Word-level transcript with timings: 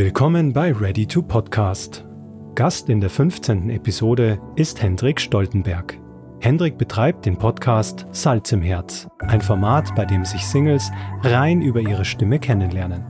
Willkommen 0.00 0.54
bei 0.54 0.72
Ready 0.72 1.04
to 1.04 1.20
Podcast. 1.20 2.06
Gast 2.54 2.88
in 2.88 3.02
der 3.02 3.10
15. 3.10 3.68
Episode 3.68 4.40
ist 4.56 4.80
Hendrik 4.80 5.20
Stoltenberg. 5.20 5.98
Hendrik 6.40 6.78
betreibt 6.78 7.26
den 7.26 7.36
Podcast 7.36 8.06
Salz 8.10 8.50
im 8.52 8.62
Herz, 8.62 9.06
ein 9.18 9.42
Format, 9.42 9.94
bei 9.94 10.06
dem 10.06 10.24
sich 10.24 10.42
Singles 10.46 10.90
rein 11.20 11.60
über 11.60 11.80
ihre 11.80 12.06
Stimme 12.06 12.38
kennenlernen. 12.38 13.04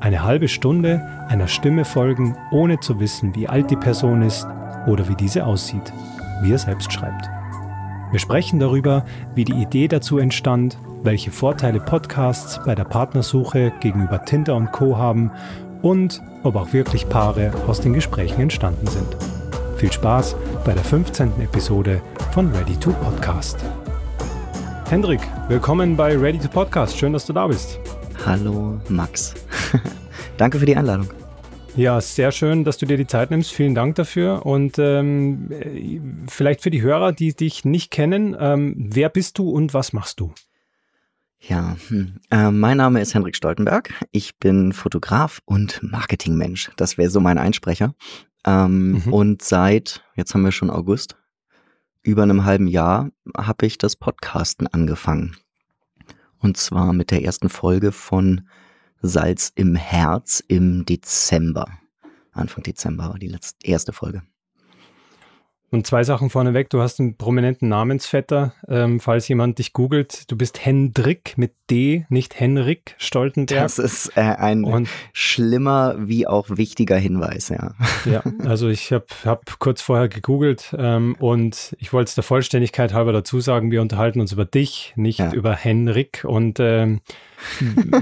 Eine 0.00 0.24
halbe 0.24 0.48
Stunde 0.48 1.06
einer 1.28 1.48
Stimme 1.48 1.84
folgen, 1.84 2.34
ohne 2.50 2.80
zu 2.80 2.98
wissen, 2.98 3.34
wie 3.34 3.46
alt 3.46 3.70
die 3.70 3.76
Person 3.76 4.22
ist 4.22 4.46
oder 4.86 5.06
wie 5.10 5.16
diese 5.16 5.44
aussieht, 5.44 5.92
wie 6.40 6.52
er 6.52 6.58
selbst 6.58 6.94
schreibt. 6.94 7.28
Wir 8.10 8.20
sprechen 8.20 8.58
darüber, 8.58 9.04
wie 9.34 9.44
die 9.44 9.60
Idee 9.60 9.86
dazu 9.86 10.16
entstand, 10.16 10.78
welche 11.02 11.30
Vorteile 11.30 11.80
Podcasts 11.80 12.58
bei 12.64 12.74
der 12.74 12.84
Partnersuche 12.84 13.70
gegenüber 13.80 14.24
Tinder 14.24 14.56
und 14.56 14.72
Co 14.72 14.96
haben 14.96 15.30
und 15.82 16.22
ob 16.42 16.56
auch 16.56 16.72
wirklich 16.72 17.08
Paare 17.08 17.52
aus 17.66 17.80
den 17.80 17.92
Gesprächen 17.92 18.40
entstanden 18.40 18.86
sind. 18.86 19.16
Viel 19.76 19.92
Spaß 19.92 20.36
bei 20.64 20.72
der 20.72 20.84
15. 20.84 21.40
Episode 21.40 22.00
von 22.32 22.50
Ready 22.52 22.76
to 22.76 22.92
Podcast. 22.92 23.58
Hendrik, 24.88 25.20
willkommen 25.48 25.96
bei 25.96 26.16
Ready 26.16 26.38
to 26.38 26.48
Podcast. 26.48 26.96
Schön, 26.96 27.12
dass 27.12 27.26
du 27.26 27.32
da 27.32 27.46
bist. 27.46 27.80
Hallo 28.24 28.80
Max. 28.88 29.34
Danke 30.36 30.58
für 30.58 30.66
die 30.66 30.76
Einladung. 30.76 31.08
Ja, 31.74 32.00
sehr 32.00 32.32
schön, 32.32 32.64
dass 32.64 32.76
du 32.76 32.84
dir 32.84 32.98
die 32.98 33.06
Zeit 33.06 33.30
nimmst. 33.30 33.50
Vielen 33.52 33.74
Dank 33.74 33.94
dafür. 33.94 34.44
Und 34.44 34.78
ähm, 34.78 35.48
vielleicht 36.28 36.60
für 36.60 36.70
die 36.70 36.82
Hörer, 36.82 37.12
die 37.12 37.34
dich 37.34 37.64
nicht 37.64 37.90
kennen, 37.90 38.36
ähm, 38.38 38.74
wer 38.76 39.08
bist 39.08 39.38
du 39.38 39.50
und 39.50 39.72
was 39.72 39.94
machst 39.94 40.20
du? 40.20 40.32
Ja, 41.48 41.76
hm. 41.88 42.20
äh, 42.30 42.50
mein 42.52 42.76
Name 42.76 43.00
ist 43.00 43.14
Henrik 43.14 43.34
Stoltenberg. 43.34 43.92
Ich 44.12 44.38
bin 44.38 44.72
Fotograf 44.72 45.40
und 45.44 45.82
Marketingmensch. 45.82 46.70
Das 46.76 46.98
wäre 46.98 47.10
so 47.10 47.18
mein 47.18 47.36
Einsprecher. 47.36 47.94
Ähm, 48.44 48.92
mhm. 48.92 49.12
Und 49.12 49.42
seit, 49.42 50.04
jetzt 50.14 50.34
haben 50.34 50.42
wir 50.42 50.52
schon 50.52 50.70
August, 50.70 51.16
über 52.02 52.22
einem 52.22 52.44
halben 52.44 52.68
Jahr 52.68 53.10
habe 53.36 53.66
ich 53.66 53.76
das 53.76 53.96
Podcasten 53.96 54.68
angefangen. 54.68 55.36
Und 56.38 56.56
zwar 56.56 56.92
mit 56.92 57.10
der 57.10 57.24
ersten 57.24 57.48
Folge 57.48 57.90
von 57.90 58.48
Salz 59.00 59.50
im 59.54 59.74
Herz 59.74 60.42
im 60.46 60.84
Dezember. 60.84 61.66
Anfang 62.30 62.62
Dezember 62.62 63.10
war 63.10 63.18
die 63.18 63.28
letzte, 63.28 63.66
erste 63.66 63.92
Folge. 63.92 64.22
Und 65.72 65.86
zwei 65.86 66.04
Sachen 66.04 66.28
vorneweg. 66.28 66.68
Du 66.68 66.82
hast 66.82 67.00
einen 67.00 67.16
prominenten 67.16 67.66
Namensvetter. 67.70 68.52
Ähm, 68.68 69.00
falls 69.00 69.26
jemand 69.28 69.58
dich 69.58 69.72
googelt, 69.72 70.30
du 70.30 70.36
bist 70.36 70.62
Hendrik 70.66 71.38
mit 71.38 71.54
D, 71.70 72.04
nicht 72.10 72.38
Henrik 72.38 72.94
Stoltenberg. 72.98 73.62
Das 73.62 73.78
ist 73.78 74.14
äh, 74.14 74.20
ein 74.20 74.64
und, 74.64 74.86
schlimmer 75.14 75.96
wie 75.98 76.26
auch 76.26 76.50
wichtiger 76.50 76.98
Hinweis, 76.98 77.48
ja. 77.48 77.72
Ja, 78.04 78.22
also 78.44 78.68
ich 78.68 78.92
habe 78.92 79.06
hab 79.24 79.58
kurz 79.60 79.80
vorher 79.80 80.08
gegoogelt 80.08 80.74
ähm, 80.76 81.16
und 81.18 81.74
ich 81.78 81.94
wollte 81.94 82.10
es 82.10 82.14
der 82.16 82.24
Vollständigkeit 82.24 82.92
halber 82.92 83.14
dazu 83.14 83.40
sagen, 83.40 83.70
wir 83.70 83.80
unterhalten 83.80 84.20
uns 84.20 84.32
über 84.32 84.44
dich, 84.44 84.92
nicht 84.96 85.20
ja. 85.20 85.32
über 85.32 85.54
Henrik. 85.56 86.26
Und 86.28 86.60
ähm, 86.60 87.00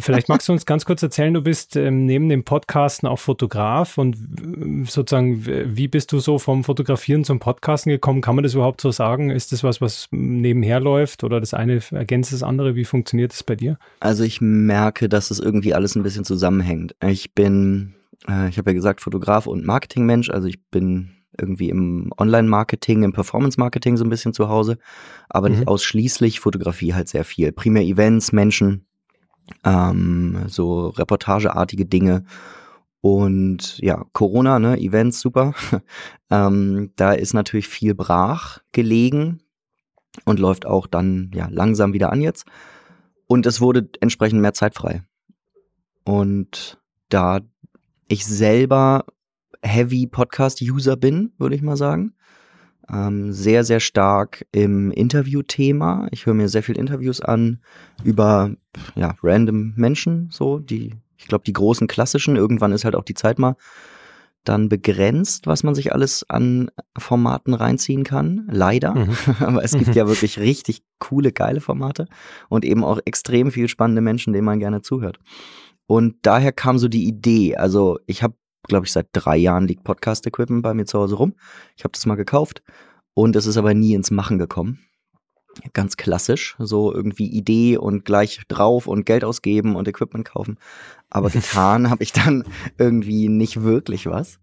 Vielleicht 0.01 0.29
magst 0.29 0.49
du 0.49 0.53
uns 0.53 0.67
ganz 0.67 0.85
kurz 0.85 1.03
erzählen, 1.03 1.33
du 1.33 1.43
bist 1.43 1.77
ähm, 1.77 2.05
neben 2.05 2.29
dem 2.29 2.45
Podcasten 2.45 3.09
auch 3.09 3.19
Fotograf 3.19 3.99
und 3.99 4.17
äh, 4.17 4.85
sozusagen, 4.85 5.45
wie 5.47 5.89
bist 5.89 6.13
du 6.13 6.19
so 6.19 6.39
vom 6.39 6.65
Fotografieren 6.65 7.25
zum 7.25 7.39
Podcasten 7.61 7.91
gekommen? 7.91 8.23
Kann 8.23 8.37
man 8.37 8.43
das 8.43 8.55
überhaupt 8.55 8.81
so 8.81 8.91
sagen? 8.91 9.31
Ist 9.31 9.53
das 9.53 9.63
was, 9.63 9.81
was 9.83 10.09
nebenher 10.11 10.81
läuft 10.81 11.25
oder 11.25 11.41
das 11.41 11.53
eine 11.53 11.81
ergänzt 11.91 12.33
das 12.33 12.43
andere? 12.43 12.75
Wie 12.75 12.87
funktioniert 12.87 13.33
das 13.33 13.45
bei 13.45 13.55
dir? 13.55 13.79
Also 14.01 14.25
ich 14.25 14.41
merke, 14.41 15.09
dass 15.11 15.31
es 15.31 15.39
irgendwie 15.41 15.75
alles 15.75 15.95
ein 15.95 16.03
bisschen 16.03 16.25
zusammenhängt. 16.25 16.95
Ich 17.05 17.35
bin, 17.35 17.95
äh, 18.27 18.49
ich 18.49 18.57
habe 18.57 18.71
ja 18.71 18.75
gesagt, 18.75 19.03
Fotograf 19.03 19.47
und 19.47 19.67
Marketingmensch, 19.67 20.31
also 20.31 20.49
ich 20.49 20.65
bin 20.71 21.11
irgendwie 21.39 21.69
im 21.69 22.13
Online-Marketing, 22.19 23.03
im 23.03 23.13
Performance-Marketing 23.13 23.99
so 23.99 24.05
ein 24.05 24.11
bisschen 24.11 24.33
zu 24.33 24.49
Hause, 24.49 24.79
aber 25.29 25.49
mhm. 25.49 25.57
nicht 25.57 25.69
ausschließlich, 25.69 26.41
Fotografie 26.41 26.95
halt 26.95 27.09
sehr 27.09 27.25
viel. 27.25 27.53
Primär 27.53 27.83
Events, 27.83 28.33
Menschen, 28.33 28.87
ähm, 29.65 30.45
so 30.47 30.89
reportageartige 30.89 31.85
Dinge. 31.85 32.25
Und 33.01 33.79
ja, 33.79 34.05
Corona, 34.13 34.59
ne, 34.59 34.79
Events, 34.79 35.21
super. 35.21 35.55
ähm, 36.31 36.93
da 36.97 37.13
ist 37.13 37.33
natürlich 37.33 37.69
viel 37.69 37.95
brach 37.95 38.59
gelegen 38.73 39.41
und 40.25 40.39
läuft 40.39 40.67
auch 40.67 40.87
dann 40.87 41.31
ja 41.35 41.49
langsam 41.51 41.93
wieder 41.93 42.13
an 42.13 42.21
jetzt. 42.21 42.47
Und 43.27 43.47
es 43.47 43.61
wurde 43.61 43.89
entsprechend 44.01 44.41
mehr 44.41 44.55
Zeit 44.55 44.75
frei. 44.75 45.03
Und 46.05 46.79
da 47.09 47.41
ich 48.09 48.27
selber 48.27 49.05
Heavy 49.63 50.07
Podcast-User 50.07 50.97
bin, 50.97 51.33
würde 51.39 51.55
ich 51.55 51.63
mal 51.63 51.77
sagen, 51.77 52.15
ähm, 52.91 53.33
sehr, 53.33 53.65
sehr 53.65 53.81
stark 53.81 54.47
im 54.53 54.91
Interviewthema. 54.91 56.09
Ich 56.11 56.27
höre 56.27 56.35
mir 56.35 56.49
sehr 56.49 56.63
viel 56.63 56.77
Interviews 56.77 57.21
an 57.21 57.61
über 58.03 58.51
ja, 58.97 59.15
random 59.23 59.75
Menschen, 59.77 60.29
so, 60.31 60.59
die, 60.59 60.95
ich 61.21 61.29
glaube, 61.29 61.45
die 61.45 61.53
großen 61.53 61.87
klassischen, 61.87 62.37
irgendwann 62.37 62.73
ist 62.73 62.85
halt 62.85 62.97
auch 62.97 63.05
die 63.05 63.15
Zeit 63.15 63.39
mal 63.39 63.57
dann 64.45 64.71
begrenzt, 64.71 65.47
was 65.47 65.63
man 65.63 65.75
sich 65.75 65.93
alles 65.93 66.25
an 66.29 66.71
Formaten 66.97 67.53
reinziehen 67.53 68.05
kann. 68.05 68.49
Leider. 68.51 68.95
Mhm. 68.95 69.17
Aber 69.41 69.63
es 69.63 69.73
gibt 69.73 69.95
ja 69.95 70.07
wirklich 70.09 70.39
richtig 70.39 70.83
coole, 70.99 71.33
geile 71.33 71.61
Formate 71.61 72.07
und 72.49 72.65
eben 72.65 72.83
auch 72.83 72.99
extrem 73.05 73.53
viel 73.53 73.69
spannende 73.69 74.01
Menschen, 74.01 74.33
denen 74.33 74.47
man 74.47 74.59
gerne 74.59 74.81
zuhört. 74.81 75.19
Und 75.87 76.17
daher 76.23 76.53
kam 76.53 76.79
so 76.79 76.89
die 76.89 77.07
Idee. 77.07 77.57
Also 77.57 77.99
ich 78.07 78.23
habe 78.23 78.35
glaube 78.69 78.87
ich, 78.87 78.93
seit 78.93 79.09
drei 79.13 79.37
Jahren 79.37 79.67
liegt 79.67 79.85
Podcast-Equipment 79.85 80.63
bei 80.63 80.75
mir 80.75 80.87
zu 80.87 80.99
Hause 80.99 81.17
rum. 81.17 81.35
Ich 81.77 81.85
habe 81.85 81.93
das 81.93 82.07
mal 82.07 82.17
gekauft 82.17 82.63
und 83.15 83.37
es 83.37 83.47
ist 83.47 83.57
aber 83.57 83.75
nie 83.75 83.95
ins 83.95 84.11
Machen 84.11 84.39
gekommen. 84.39 84.81
Ganz 85.73 85.97
klassisch, 85.97 86.57
so 86.59 86.93
irgendwie 86.93 87.27
Idee 87.27 87.77
und 87.77 88.05
gleich 88.05 88.41
drauf 88.49 88.87
und 88.87 89.07
Geld 89.07 89.25
ausgeben 89.25 89.77
und 89.77 89.89
Equipment 89.89 90.25
kaufen. 90.25 90.59
Aber 91.09 91.31
getan 91.31 91.91
habe 91.91 92.03
ich 92.03 92.13
dann 92.13 92.45
irgendwie 92.79 93.29
nicht 93.29 93.63
wirklich 93.63 94.07
was. 94.07 94.39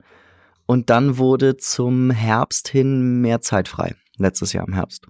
Und 0.65 0.89
dann 0.89 1.17
wurde 1.17 1.57
zum 1.57 2.11
Herbst 2.11 2.67
hin 2.67 3.21
mehr 3.21 3.41
Zeit 3.41 3.67
frei. 3.67 3.95
Letztes 4.17 4.53
Jahr 4.53 4.67
im 4.67 4.73
Herbst. 4.73 5.07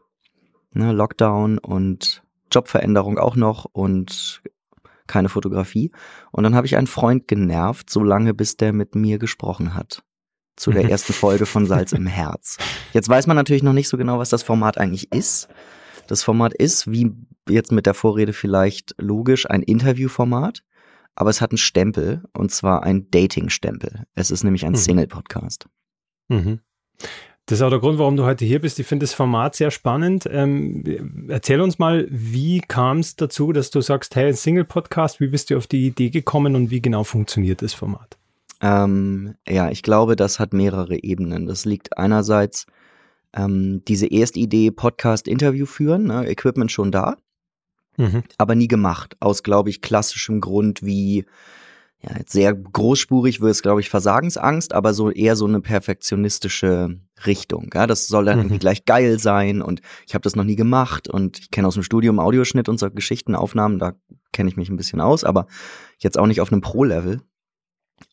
Ne, 0.72 0.92
Lockdown 0.92 1.58
und 1.58 2.22
Jobveränderung 2.52 3.18
auch 3.18 3.36
noch 3.36 3.66
und 3.66 4.42
keine 5.08 5.30
Fotografie. 5.30 5.92
Und 6.32 6.44
dann 6.44 6.54
habe 6.54 6.68
ich 6.68 6.78
einen 6.78 6.88
Freund 6.88 7.28
genervt, 7.28 7.90
so 7.90 8.04
lange 8.04 8.34
bis 8.34 8.58
der 8.58 8.74
mit 8.74 8.94
mir 8.94 9.18
gesprochen 9.18 9.74
hat. 9.74 10.04
Zu 10.56 10.72
der 10.72 10.90
ersten 10.90 11.14
Folge 11.14 11.46
von 11.46 11.66
Salz 11.66 11.94
im 11.94 12.08
Herz. 12.08 12.58
Jetzt 12.94 13.08
weiß 13.10 13.28
man 13.28 13.36
natürlich 13.38 13.64
noch 13.64 13.74
nicht 13.74 13.88
so 13.88 13.98
genau, 13.98 14.20
was 14.20 14.30
das 14.30 14.44
Format 14.44 14.78
eigentlich 14.78 15.12
ist. 15.12 15.48
Das 16.08 16.24
Format 16.24 16.54
ist, 16.54 16.90
wie 16.90 17.12
jetzt 17.50 17.72
mit 17.72 17.86
der 17.86 17.94
Vorrede 17.94 18.34
vielleicht 18.34 18.96
logisch, 18.98 19.50
ein 19.50 19.62
Interviewformat, 19.62 20.64
aber 21.16 21.30
es 21.30 21.42
hat 21.42 21.52
einen 21.52 21.58
Stempel 21.58 22.24
und 22.34 22.52
zwar 22.52 22.84
ein 22.84 23.10
Dating-Stempel. 23.12 24.04
Es 24.16 24.32
ist 24.32 24.44
nämlich 24.44 24.66
ein 24.66 24.74
mhm. 24.74 24.78
Single-Podcast. 24.78 25.68
Mhm. 26.30 26.60
Das 27.46 27.60
ist 27.60 27.64
auch 27.64 27.70
der 27.70 27.80
Grund, 27.80 27.98
warum 27.98 28.18
du 28.18 28.26
heute 28.26 28.44
hier 28.44 28.60
bist. 28.60 28.78
Ich 28.78 28.88
finde 28.88 29.06
das 29.06 29.14
Format 29.14 29.56
sehr 29.56 29.72
spannend. 29.72 30.28
Ähm, 30.30 31.28
erzähl 31.30 31.62
uns 31.62 31.80
mal, 31.80 32.06
wie 32.10 32.60
kam 32.60 33.00
es 33.00 33.16
dazu, 33.16 33.54
dass 33.54 33.70
du 33.72 33.80
sagst, 33.80 34.16
hey, 34.18 34.34
Single-Podcast, 34.34 35.22
wie 35.22 35.28
bist 35.28 35.50
du 35.50 35.58
auf 35.58 35.66
die 35.66 35.88
Idee 35.88 36.10
gekommen 36.10 36.56
und 36.56 36.72
wie 36.72 36.82
genau 36.82 37.06
funktioniert 37.06 37.62
das 37.62 37.74
Format? 37.74 38.18
Ähm, 38.60 39.36
ja, 39.48 39.70
ich 39.72 39.82
glaube, 39.82 40.18
das 40.18 40.40
hat 40.40 40.52
mehrere 40.52 41.02
Ebenen. 41.04 41.46
Das 41.46 41.64
liegt 41.64 41.98
einerseits 41.98 42.66
ähm, 43.34 43.84
diese 43.88 44.08
erste 44.08 44.40
Idee, 44.40 44.72
Podcast-Interview 44.72 45.66
führen, 45.66 46.06
ne, 46.06 46.28
Equipment 46.28 46.72
schon 46.72 46.92
da, 46.92 47.18
mhm. 47.98 48.24
aber 48.38 48.56
nie 48.56 48.68
gemacht. 48.68 49.16
Aus, 49.20 49.44
glaube 49.44 49.70
ich, 49.70 49.82
klassischem 49.82 50.42
Grund 50.42 50.84
wie 50.84 51.26
ja, 52.02 52.16
jetzt 52.18 52.32
sehr 52.32 52.54
großspurig 52.54 53.42
wird 53.42 53.52
es, 53.52 53.64
glaube 53.64 53.82
ich, 53.82 53.90
Versagensangst, 53.90 54.72
aber 54.72 54.94
so 54.94 55.10
eher 55.10 55.36
so 55.36 55.48
eine 55.48 55.62
perfektionistische 55.62 57.00
Richtung. 57.26 57.70
Ja? 57.74 57.88
Das 57.88 58.08
soll 58.08 58.26
dann 58.26 58.36
mhm. 58.36 58.42
irgendwie 58.42 58.60
gleich 58.60 58.86
geil 58.86 59.18
sein 59.18 59.64
und 59.64 59.82
ich 60.06 60.14
habe 60.14 60.22
das 60.22 60.36
noch 60.36 60.44
nie 60.44 60.56
gemacht 60.56 61.10
und 61.10 61.40
ich 61.40 61.50
kenne 61.50 61.68
aus 61.68 61.74
dem 61.74 61.84
Studium 61.84 62.20
Audioschnitt 62.20 62.70
und 62.70 62.80
so 62.80 62.92
Geschichtenaufnahmen, 62.92 63.80
da 63.80 63.94
kenne 64.32 64.50
ich 64.50 64.58
mich 64.58 64.70
ein 64.70 64.78
bisschen 64.78 65.02
aus, 65.02 65.24
aber 65.24 65.48
jetzt 65.98 66.20
auch 66.20 66.28
nicht 66.28 66.42
auf 66.42 66.52
einem 66.52 66.62
Pro-Level. 66.62 67.22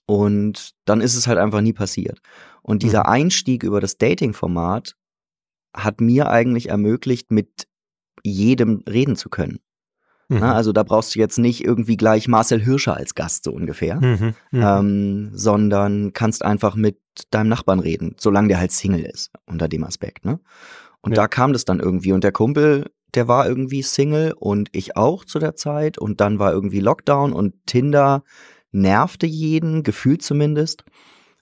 Und 0.07 0.75
dann 0.87 1.03
ist 1.03 1.15
es 1.15 1.27
halt 1.27 1.39
einfach 1.39 1.61
nie 1.61 1.75
passiert. 1.75 2.21
Und 2.63 2.83
dieser 2.83 3.01
mhm. 3.01 3.11
Einstieg 3.13 3.63
über 3.63 3.81
das 3.81 3.99
Dating-Format 3.99 4.97
hat 5.75 6.01
mir 6.01 6.31
eigentlich 6.31 6.69
ermöglicht, 6.69 7.31
mit 7.31 7.67
jedem 8.23 8.83
reden 8.89 9.17
zu 9.17 9.29
können. 9.29 9.59
Mhm. 10.29 10.39
Na, 10.41 10.55
also 10.55 10.73
da 10.73 10.83
brauchst 10.83 11.15
du 11.15 11.19
jetzt 11.19 11.39
nicht 11.39 11.65
irgendwie 11.65 11.97
gleich 11.97 12.29
Marcel 12.29 12.63
Hirscher 12.63 12.97
als 12.97 13.15
Gast 13.15 13.45
so 13.45 13.53
ungefähr, 13.53 14.01
mhm. 14.01 14.35
Mhm. 14.51 14.63
Ähm, 14.63 15.31
sondern 15.35 16.13
kannst 16.13 16.45
einfach 16.45 16.77
mit 16.77 16.99
deinem 17.31 17.49
Nachbarn 17.49 17.81
reden, 17.81 18.17
solange 18.19 18.49
der 18.49 18.59
halt 18.59 18.73
Single 18.73 19.05
ist, 19.05 19.31
unter 19.47 19.69
dem 19.69 19.85
Aspekt. 19.85 20.25
Ne? 20.25 20.41
Und 21.03 21.13
ja. 21.13 21.17
da 21.17 21.29
kam 21.29 21.53
das 21.53 21.65
dann 21.65 21.81
irgendwie. 21.81 22.13
Und 22.13 22.25
der 22.25 22.33
Kumpel, 22.33 22.91
der 23.15 23.29
war 23.29 23.47
irgendwie 23.47 23.83
Single 23.83 24.35
und 24.39 24.71
ich 24.73 24.97
auch 24.97 25.25
zu 25.25 25.39
der 25.39 25.55
Zeit. 25.55 25.99
Und 25.99 26.21
dann 26.21 26.39
war 26.39 26.53
irgendwie 26.53 26.81
Lockdown 26.81 27.33
und 27.33 27.55
Tinder 27.67 28.25
nervte 28.73 29.27
jeden, 29.27 29.83
gefühlt 29.83 30.23
zumindest. 30.23 30.85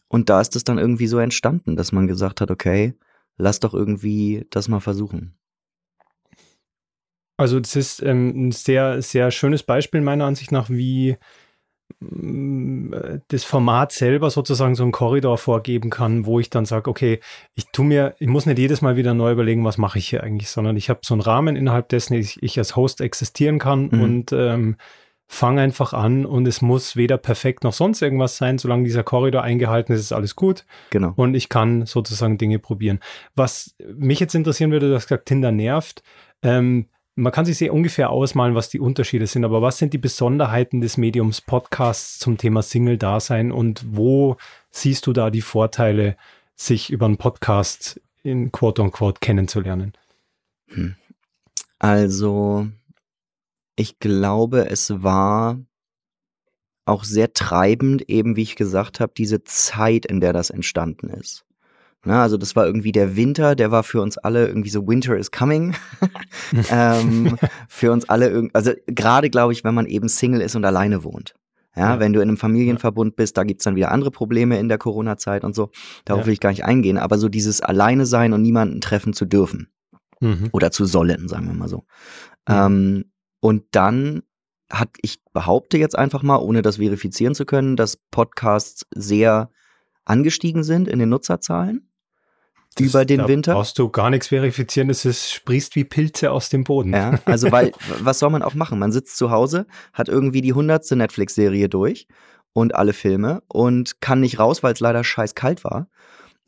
Und 0.08 0.28
da 0.28 0.40
ist 0.40 0.56
es 0.56 0.64
dann 0.64 0.78
irgendwie 0.78 1.06
so 1.06 1.18
entstanden, 1.18 1.76
dass 1.76 1.92
man 1.92 2.06
gesagt 2.06 2.40
hat, 2.40 2.50
okay, 2.50 2.94
lass 3.38 3.60
doch 3.60 3.74
irgendwie 3.74 4.46
das 4.50 4.68
mal 4.68 4.80
versuchen. 4.80 5.34
Also 7.36 7.58
das 7.58 7.76
ist 7.76 8.02
ähm, 8.02 8.48
ein 8.48 8.52
sehr, 8.52 9.02
sehr 9.02 9.30
schönes 9.30 9.62
Beispiel 9.62 10.00
meiner 10.00 10.26
Ansicht 10.26 10.52
nach, 10.52 10.70
wie 10.70 11.16
das 13.28 13.44
Format 13.44 13.92
selber 13.92 14.30
sozusagen 14.30 14.74
so 14.74 14.82
einen 14.82 14.92
Korridor 14.92 15.38
vorgeben 15.38 15.90
kann, 15.90 16.26
wo 16.26 16.40
ich 16.40 16.50
dann 16.50 16.64
sage, 16.64 16.90
okay, 16.90 17.20
ich 17.54 17.66
tu 17.72 17.82
mir, 17.82 18.14
ich 18.18 18.28
muss 18.28 18.46
nicht 18.46 18.58
jedes 18.58 18.82
Mal 18.82 18.96
wieder 18.96 19.14
neu 19.14 19.32
überlegen, 19.32 19.64
was 19.64 19.78
mache 19.78 19.98
ich 19.98 20.08
hier 20.08 20.22
eigentlich, 20.22 20.48
sondern 20.48 20.76
ich 20.76 20.90
habe 20.90 21.00
so 21.04 21.14
einen 21.14 21.20
Rahmen, 21.20 21.56
innerhalb 21.56 21.88
dessen 21.88 22.14
ich, 22.14 22.42
ich 22.42 22.58
als 22.58 22.76
Host 22.76 23.00
existieren 23.00 23.58
kann 23.58 23.88
mhm. 23.92 24.02
und 24.02 24.32
ähm, 24.32 24.76
fange 25.28 25.62
einfach 25.62 25.92
an 25.92 26.26
und 26.26 26.46
es 26.46 26.60
muss 26.60 26.96
weder 26.96 27.16
perfekt 27.16 27.64
noch 27.64 27.72
sonst 27.72 28.02
irgendwas 28.02 28.36
sein, 28.36 28.58
solange 28.58 28.84
dieser 28.84 29.02
Korridor 29.02 29.42
eingehalten 29.42 29.92
ist, 29.92 30.00
ist 30.00 30.12
alles 30.12 30.36
gut. 30.36 30.64
Genau. 30.90 31.12
Und 31.16 31.34
ich 31.34 31.48
kann 31.48 31.86
sozusagen 31.86 32.38
Dinge 32.38 32.58
probieren. 32.58 33.00
Was 33.34 33.74
mich 33.94 34.20
jetzt 34.20 34.34
interessieren 34.34 34.70
würde, 34.70 34.88
du 34.88 34.94
hast 34.94 35.08
gesagt, 35.08 35.26
Tinder 35.26 35.52
nervt. 35.52 36.02
Ähm, 36.42 36.88
man 37.14 37.32
kann 37.32 37.44
sich 37.44 37.58
sehr 37.58 37.74
ungefähr 37.74 38.10
ausmalen, 38.10 38.54
was 38.54 38.70
die 38.70 38.80
Unterschiede 38.80 39.26
sind, 39.26 39.44
aber 39.44 39.60
was 39.60 39.78
sind 39.78 39.92
die 39.92 39.98
Besonderheiten 39.98 40.80
des 40.80 40.96
Mediums 40.96 41.40
Podcasts 41.40 42.18
zum 42.18 42.38
Thema 42.38 42.62
Single-Dasein 42.62 43.52
und 43.52 43.84
wo 43.86 44.36
siehst 44.70 45.06
du 45.06 45.12
da 45.12 45.30
die 45.30 45.42
Vorteile, 45.42 46.16
sich 46.54 46.90
über 46.90 47.06
einen 47.06 47.18
Podcast 47.18 48.00
in 48.22 48.52
quote-unquote 48.52 49.20
kennenzulernen? 49.20 49.92
Hm. 50.68 50.96
Also, 51.78 52.68
ich 53.76 53.98
glaube, 53.98 54.68
es 54.70 55.02
war 55.02 55.58
auch 56.84 57.04
sehr 57.04 57.32
treibend, 57.32 58.08
eben 58.08 58.36
wie 58.36 58.42
ich 58.42 58.56
gesagt 58.56 59.00
habe, 59.00 59.12
diese 59.16 59.44
Zeit, 59.44 60.06
in 60.06 60.20
der 60.20 60.32
das 60.32 60.50
entstanden 60.50 61.08
ist. 61.08 61.44
Na, 62.04 62.14
ne, 62.14 62.22
also 62.22 62.36
das 62.36 62.56
war 62.56 62.66
irgendwie 62.66 62.90
der 62.90 63.14
Winter, 63.14 63.54
der 63.54 63.70
war 63.70 63.84
für 63.84 64.02
uns 64.02 64.18
alle 64.18 64.48
irgendwie 64.48 64.70
so 64.70 64.88
Winter 64.88 65.16
is 65.16 65.30
coming. 65.30 65.76
ähm, 66.70 67.38
für 67.68 67.92
uns 67.92 68.08
alle, 68.08 68.48
also 68.52 68.72
gerade 68.86 69.30
glaube 69.30 69.52
ich, 69.52 69.62
wenn 69.62 69.74
man 69.74 69.86
eben 69.86 70.08
Single 70.08 70.40
ist 70.40 70.56
und 70.56 70.64
alleine 70.64 71.04
wohnt. 71.04 71.34
Ja, 71.76 71.94
ja. 71.94 72.00
wenn 72.00 72.12
du 72.12 72.20
in 72.20 72.28
einem 72.28 72.36
Familienverbund 72.36 73.16
bist, 73.16 73.36
da 73.36 73.44
gibt's 73.44 73.64
dann 73.64 73.76
wieder 73.76 73.92
andere 73.92 74.10
Probleme 74.10 74.58
in 74.58 74.68
der 74.68 74.78
Corona-Zeit 74.78 75.44
und 75.44 75.54
so. 75.54 75.70
Darauf 76.04 76.22
ja. 76.22 76.26
will 76.26 76.34
ich 76.34 76.40
gar 76.40 76.50
nicht 76.50 76.64
eingehen. 76.64 76.98
Aber 76.98 77.16
so 77.18 77.28
dieses 77.28 77.62
Alleine 77.62 78.04
sein 78.04 78.32
und 78.32 78.42
niemanden 78.42 78.80
treffen 78.80 79.14
zu 79.14 79.24
dürfen. 79.24 79.68
Mhm. 80.20 80.50
Oder 80.52 80.70
zu 80.70 80.84
sollen, 80.84 81.28
sagen 81.28 81.46
wir 81.46 81.54
mal 81.54 81.68
so. 81.68 81.84
Mhm. 82.48 82.54
Ähm, 82.54 83.04
und 83.42 83.64
dann 83.72 84.22
hat, 84.70 84.90
ich 85.02 85.20
behaupte 85.32 85.76
jetzt 85.76 85.98
einfach 85.98 86.22
mal, 86.22 86.36
ohne 86.36 86.62
das 86.62 86.76
verifizieren 86.76 87.34
zu 87.34 87.44
können, 87.44 87.76
dass 87.76 87.96
Podcasts 88.12 88.86
sehr 88.94 89.50
angestiegen 90.04 90.62
sind 90.62 90.86
in 90.86 91.00
den 91.00 91.08
Nutzerzahlen 91.08 91.88
das, 92.76 92.86
über 92.86 93.04
den 93.04 93.18
da 93.18 93.28
Winter. 93.28 93.54
Brauchst 93.54 93.80
du 93.80 93.88
gar 93.88 94.10
nichts 94.10 94.28
verifizieren, 94.28 94.88
es 94.90 95.32
sprießt 95.32 95.74
wie 95.74 95.82
Pilze 95.82 96.30
aus 96.30 96.50
dem 96.50 96.62
Boden. 96.62 96.92
Ja, 96.92 97.18
also 97.24 97.50
weil, 97.50 97.72
was 98.00 98.20
soll 98.20 98.30
man 98.30 98.42
auch 98.42 98.54
machen? 98.54 98.78
Man 98.78 98.92
sitzt 98.92 99.16
zu 99.16 99.32
Hause, 99.32 99.66
hat 99.92 100.08
irgendwie 100.08 100.40
die 100.40 100.52
hundertste 100.52 100.94
Netflix-Serie 100.94 101.68
durch 101.68 102.06
und 102.52 102.76
alle 102.76 102.92
Filme 102.92 103.42
und 103.48 104.00
kann 104.00 104.20
nicht 104.20 104.38
raus, 104.38 104.62
weil 104.62 104.72
es 104.72 104.80
leider 104.80 105.02
scheiß 105.02 105.34
kalt 105.34 105.64
war. 105.64 105.88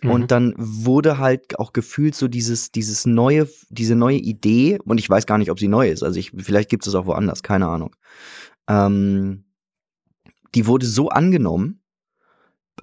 Mhm. 0.04 0.10
Und 0.10 0.30
dann 0.30 0.54
wurde 0.56 1.18
halt 1.18 1.58
auch 1.58 1.72
gefühlt 1.72 2.14
so 2.14 2.28
dieses, 2.28 2.70
dieses 2.70 3.06
neue, 3.06 3.48
diese 3.70 3.96
neue 3.96 4.18
Idee, 4.18 4.78
und 4.84 4.98
ich 4.98 5.08
weiß 5.08 5.26
gar 5.26 5.38
nicht, 5.38 5.50
ob 5.50 5.58
sie 5.58 5.68
neu 5.68 5.88
ist, 5.88 6.02
also 6.02 6.18
ich, 6.18 6.32
vielleicht 6.36 6.68
gibt 6.68 6.86
es 6.86 6.94
auch 6.94 7.06
woanders, 7.06 7.42
keine 7.42 7.68
Ahnung. 7.68 7.96
Ähm, 8.68 9.44
die 10.54 10.66
wurde 10.66 10.86
so 10.86 11.08
angenommen, 11.08 11.80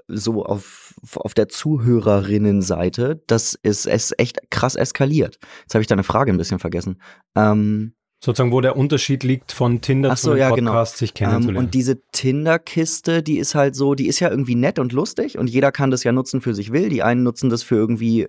so 0.07 0.44
auf, 0.44 0.95
auf 1.15 1.33
der 1.33 1.47
Zuhörerinnenseite, 1.47 3.21
dass 3.27 3.57
es, 3.62 3.85
es 3.85 4.13
echt 4.18 4.39
krass 4.50 4.75
eskaliert. 4.75 5.38
Jetzt 5.62 5.75
habe 5.75 5.81
ich 5.81 5.88
deine 5.88 6.03
Frage 6.03 6.31
ein 6.31 6.38
bisschen 6.38 6.59
vergessen. 6.59 7.01
Ähm, 7.35 7.94
Sozusagen, 8.23 8.51
wo 8.51 8.62
der 8.62 8.77
Unterschied 8.77 9.23
liegt 9.23 9.51
von 9.51 9.81
Tinder 9.81 10.15
so, 10.15 10.33
zu 10.33 10.38
ja, 10.38 10.51
genau. 10.51 10.71
Podcast, 10.71 10.94
genau. 10.94 11.00
sich 11.00 11.13
kennenzulernen. 11.15 11.56
Ähm, 11.56 11.65
und 11.65 11.73
diese 11.73 12.03
Tinder-Kiste, 12.12 13.23
die 13.23 13.39
ist 13.39 13.56
halt 13.56 13.75
so, 13.75 13.95
die 13.95 14.06
ist 14.06 14.19
ja 14.19 14.29
irgendwie 14.29 14.53
nett 14.53 14.77
und 14.77 14.94
lustig 14.94 15.39
und 15.39 15.50
jeder 15.50 15.71
kann 15.71 15.89
das 15.89 16.03
ja 16.03 16.12
nutzen 16.12 16.39
für 16.39 16.53
sich 16.53 16.71
will. 16.71 16.89
Die 16.89 17.01
einen 17.01 17.23
nutzen 17.23 17.50
das 17.50 17.63
für 17.63 17.75
irgendwie 17.75 18.27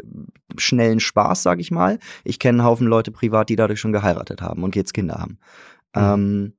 schnellen 0.57 0.99
Spaß, 0.99 1.43
sag 1.43 1.61
ich 1.61 1.71
mal. 1.71 1.99
Ich 2.25 2.39
kenne 2.39 2.61
einen 2.61 2.67
Haufen 2.67 2.87
Leute 2.87 3.13
privat, 3.13 3.51
die 3.51 3.57
dadurch 3.57 3.81
schon 3.81 3.93
geheiratet 3.93 4.41
haben 4.41 4.65
und 4.65 4.75
jetzt 4.77 4.95
Kinder 4.95 5.17
haben. 5.17 5.39
Mhm. 5.95 6.03
Ähm, 6.03 6.53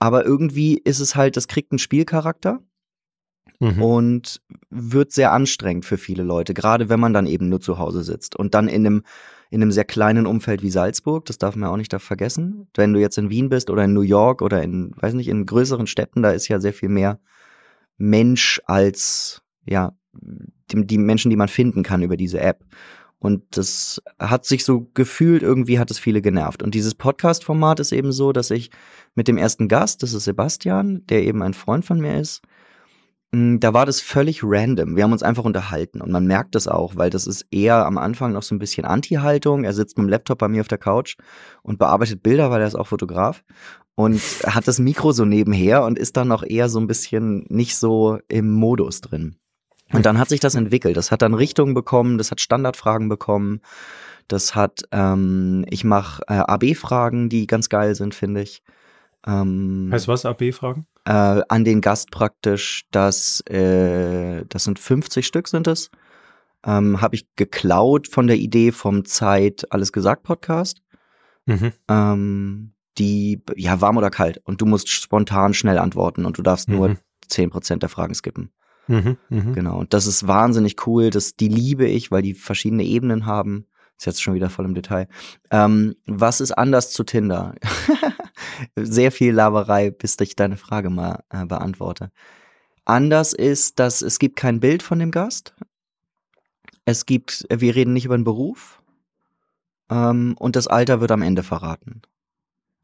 aber 0.00 0.24
irgendwie 0.24 0.76
ist 0.76 0.98
es 0.98 1.14
halt, 1.14 1.36
das 1.36 1.46
kriegt 1.46 1.70
einen 1.70 1.78
Spielcharakter 1.78 2.60
mhm. 3.60 3.82
und 3.82 4.42
wird 4.70 5.12
sehr 5.12 5.32
anstrengend 5.32 5.84
für 5.84 5.96
viele 5.96 6.24
Leute, 6.24 6.54
gerade 6.54 6.88
wenn 6.88 6.98
man 6.98 7.14
dann 7.14 7.28
eben 7.28 7.48
nur 7.48 7.60
zu 7.60 7.78
Hause 7.78 8.02
sitzt 8.02 8.34
und 8.34 8.54
dann 8.54 8.66
in 8.66 8.84
einem 8.84 9.02
in 9.50 9.62
einem 9.62 9.72
sehr 9.72 9.84
kleinen 9.84 10.26
Umfeld 10.26 10.62
wie 10.62 10.70
Salzburg, 10.70 11.26
das 11.26 11.38
darf 11.38 11.56
man 11.56 11.68
auch 11.68 11.76
nicht 11.76 11.92
da 11.92 11.98
vergessen. 11.98 12.68
Wenn 12.74 12.92
du 12.92 13.00
jetzt 13.00 13.18
in 13.18 13.30
Wien 13.30 13.48
bist 13.48 13.70
oder 13.70 13.84
in 13.84 13.92
New 13.92 14.00
York 14.00 14.42
oder 14.42 14.62
in, 14.62 14.92
weiß 14.96 15.14
nicht, 15.14 15.28
in 15.28 15.46
größeren 15.46 15.86
Städten, 15.86 16.22
da 16.22 16.30
ist 16.30 16.48
ja 16.48 16.60
sehr 16.60 16.72
viel 16.72 16.88
mehr 16.88 17.20
Mensch 17.96 18.60
als, 18.66 19.42
ja, 19.64 19.92
die, 20.70 20.86
die 20.86 20.98
Menschen, 20.98 21.30
die 21.30 21.36
man 21.36 21.48
finden 21.48 21.82
kann 21.82 22.02
über 22.02 22.16
diese 22.16 22.40
App. 22.40 22.64
Und 23.18 23.56
das 23.56 24.02
hat 24.18 24.44
sich 24.44 24.64
so 24.64 24.90
gefühlt, 24.92 25.42
irgendwie 25.42 25.78
hat 25.78 25.90
es 25.90 25.98
viele 25.98 26.20
genervt. 26.20 26.62
Und 26.62 26.74
dieses 26.74 26.94
Podcast-Format 26.94 27.80
ist 27.80 27.92
eben 27.92 28.12
so, 28.12 28.32
dass 28.32 28.50
ich 28.50 28.70
mit 29.14 29.28
dem 29.28 29.38
ersten 29.38 29.68
Gast, 29.68 30.02
das 30.02 30.12
ist 30.12 30.24
Sebastian, 30.24 31.06
der 31.06 31.22
eben 31.22 31.42
ein 31.42 31.54
Freund 31.54 31.84
von 31.86 32.00
mir 32.00 32.20
ist, 32.20 32.42
da 33.32 33.74
war 33.74 33.84
das 33.84 34.00
völlig 34.00 34.42
random. 34.44 34.94
Wir 34.96 35.02
haben 35.02 35.12
uns 35.12 35.24
einfach 35.24 35.44
unterhalten 35.44 36.00
und 36.00 36.12
man 36.12 36.26
merkt 36.26 36.54
das 36.54 36.68
auch, 36.68 36.94
weil 36.94 37.10
das 37.10 37.26
ist 37.26 37.46
eher 37.50 37.84
am 37.84 37.98
Anfang 37.98 38.32
noch 38.32 38.44
so 38.44 38.54
ein 38.54 38.60
bisschen 38.60 38.84
Anti-Haltung. 38.84 39.64
Er 39.64 39.72
sitzt 39.72 39.98
mit 39.98 40.06
dem 40.06 40.08
Laptop 40.08 40.38
bei 40.38 40.48
mir 40.48 40.60
auf 40.60 40.68
der 40.68 40.78
Couch 40.78 41.16
und 41.62 41.78
bearbeitet 41.78 42.22
Bilder, 42.22 42.50
weil 42.50 42.60
er 42.60 42.68
ist 42.68 42.76
auch 42.76 42.86
Fotograf 42.86 43.42
und 43.96 44.20
hat 44.46 44.68
das 44.68 44.78
Mikro 44.78 45.12
so 45.12 45.24
nebenher 45.24 45.82
und 45.84 45.98
ist 45.98 46.16
dann 46.16 46.28
noch 46.28 46.44
eher 46.44 46.68
so 46.68 46.78
ein 46.78 46.86
bisschen 46.86 47.44
nicht 47.48 47.76
so 47.76 48.18
im 48.28 48.52
Modus 48.52 49.00
drin. 49.00 49.36
Und 49.92 50.06
dann 50.06 50.18
hat 50.18 50.28
sich 50.28 50.40
das 50.40 50.54
entwickelt. 50.54 50.96
Das 50.96 51.10
hat 51.10 51.22
dann 51.22 51.34
Richtungen 51.34 51.74
bekommen, 51.74 52.18
das 52.18 52.30
hat 52.30 52.40
Standardfragen 52.40 53.08
bekommen. 53.08 53.60
Das 54.28 54.54
hat, 54.54 54.82
ähm, 54.90 55.66
ich 55.68 55.84
mache 55.84 56.22
äh, 56.28 56.34
AB-Fragen, 56.34 57.28
die 57.28 57.46
ganz 57.46 57.68
geil 57.68 57.94
sind, 57.94 58.14
finde 58.14 58.42
ich. 58.42 58.62
Ähm, 59.26 59.90
heißt 59.92 60.08
was, 60.08 60.24
AB-Fragen? 60.24 60.86
Äh, 61.06 61.42
an 61.48 61.64
den 61.64 61.80
Gast 61.80 62.10
praktisch, 62.10 62.86
dass 62.90 63.40
äh, 63.42 64.44
das 64.48 64.64
sind 64.64 64.78
50 64.78 65.26
Stück 65.26 65.48
sind 65.48 65.66
es. 65.66 65.90
Ähm, 66.64 67.00
Habe 67.00 67.16
ich 67.16 67.26
geklaut 67.36 68.08
von 68.08 68.26
der 68.26 68.36
Idee 68.36 68.72
vom 68.72 69.04
Zeit 69.04 69.66
Alles 69.70 69.92
gesagt 69.92 70.22
Podcast. 70.22 70.80
Mhm. 71.46 71.72
Ähm, 71.88 72.72
die, 72.96 73.42
ja, 73.56 73.80
warm 73.80 73.96
oder 73.96 74.10
kalt. 74.10 74.40
Und 74.44 74.60
du 74.60 74.66
musst 74.66 74.88
spontan 74.88 75.52
schnell 75.52 75.78
antworten 75.78 76.24
und 76.24 76.38
du 76.38 76.42
darfst 76.42 76.68
mhm. 76.68 76.76
nur 76.76 76.96
10% 77.28 77.78
der 77.78 77.88
Fragen 77.88 78.14
skippen. 78.14 78.50
Mhm, 78.86 79.16
mh. 79.28 79.52
Genau. 79.52 79.78
Und 79.78 79.94
das 79.94 80.06
ist 80.06 80.26
wahnsinnig 80.26 80.86
cool. 80.86 81.10
Das, 81.10 81.36
die 81.36 81.48
liebe 81.48 81.86
ich, 81.86 82.10
weil 82.10 82.22
die 82.22 82.34
verschiedene 82.34 82.84
Ebenen 82.84 83.26
haben. 83.26 83.66
Ist 83.98 84.06
jetzt 84.06 84.22
schon 84.22 84.34
wieder 84.34 84.50
voll 84.50 84.64
im 84.64 84.74
Detail. 84.74 85.08
Ähm, 85.50 85.94
was 86.06 86.40
ist 86.40 86.52
anders 86.52 86.90
zu 86.90 87.04
Tinder? 87.04 87.54
Sehr 88.76 89.12
viel 89.12 89.32
Laberei, 89.32 89.90
bis 89.90 90.16
ich 90.20 90.36
deine 90.36 90.56
Frage 90.56 90.90
mal 90.90 91.22
äh, 91.30 91.46
beantworte. 91.46 92.10
Anders 92.84 93.32
ist, 93.32 93.78
dass 93.78 94.02
es 94.02 94.18
gibt 94.18 94.36
kein 94.36 94.60
Bild 94.60 94.82
von 94.82 94.98
dem 94.98 95.10
Gast. 95.10 95.54
Es 96.84 97.06
gibt, 97.06 97.46
wir 97.48 97.74
reden 97.74 97.92
nicht 97.92 98.04
über 98.04 98.18
den 98.18 98.24
Beruf. 98.24 98.82
Ähm, 99.90 100.34
und 100.38 100.56
das 100.56 100.66
Alter 100.66 101.00
wird 101.00 101.12
am 101.12 101.22
Ende 101.22 101.42
verraten. 101.42 102.02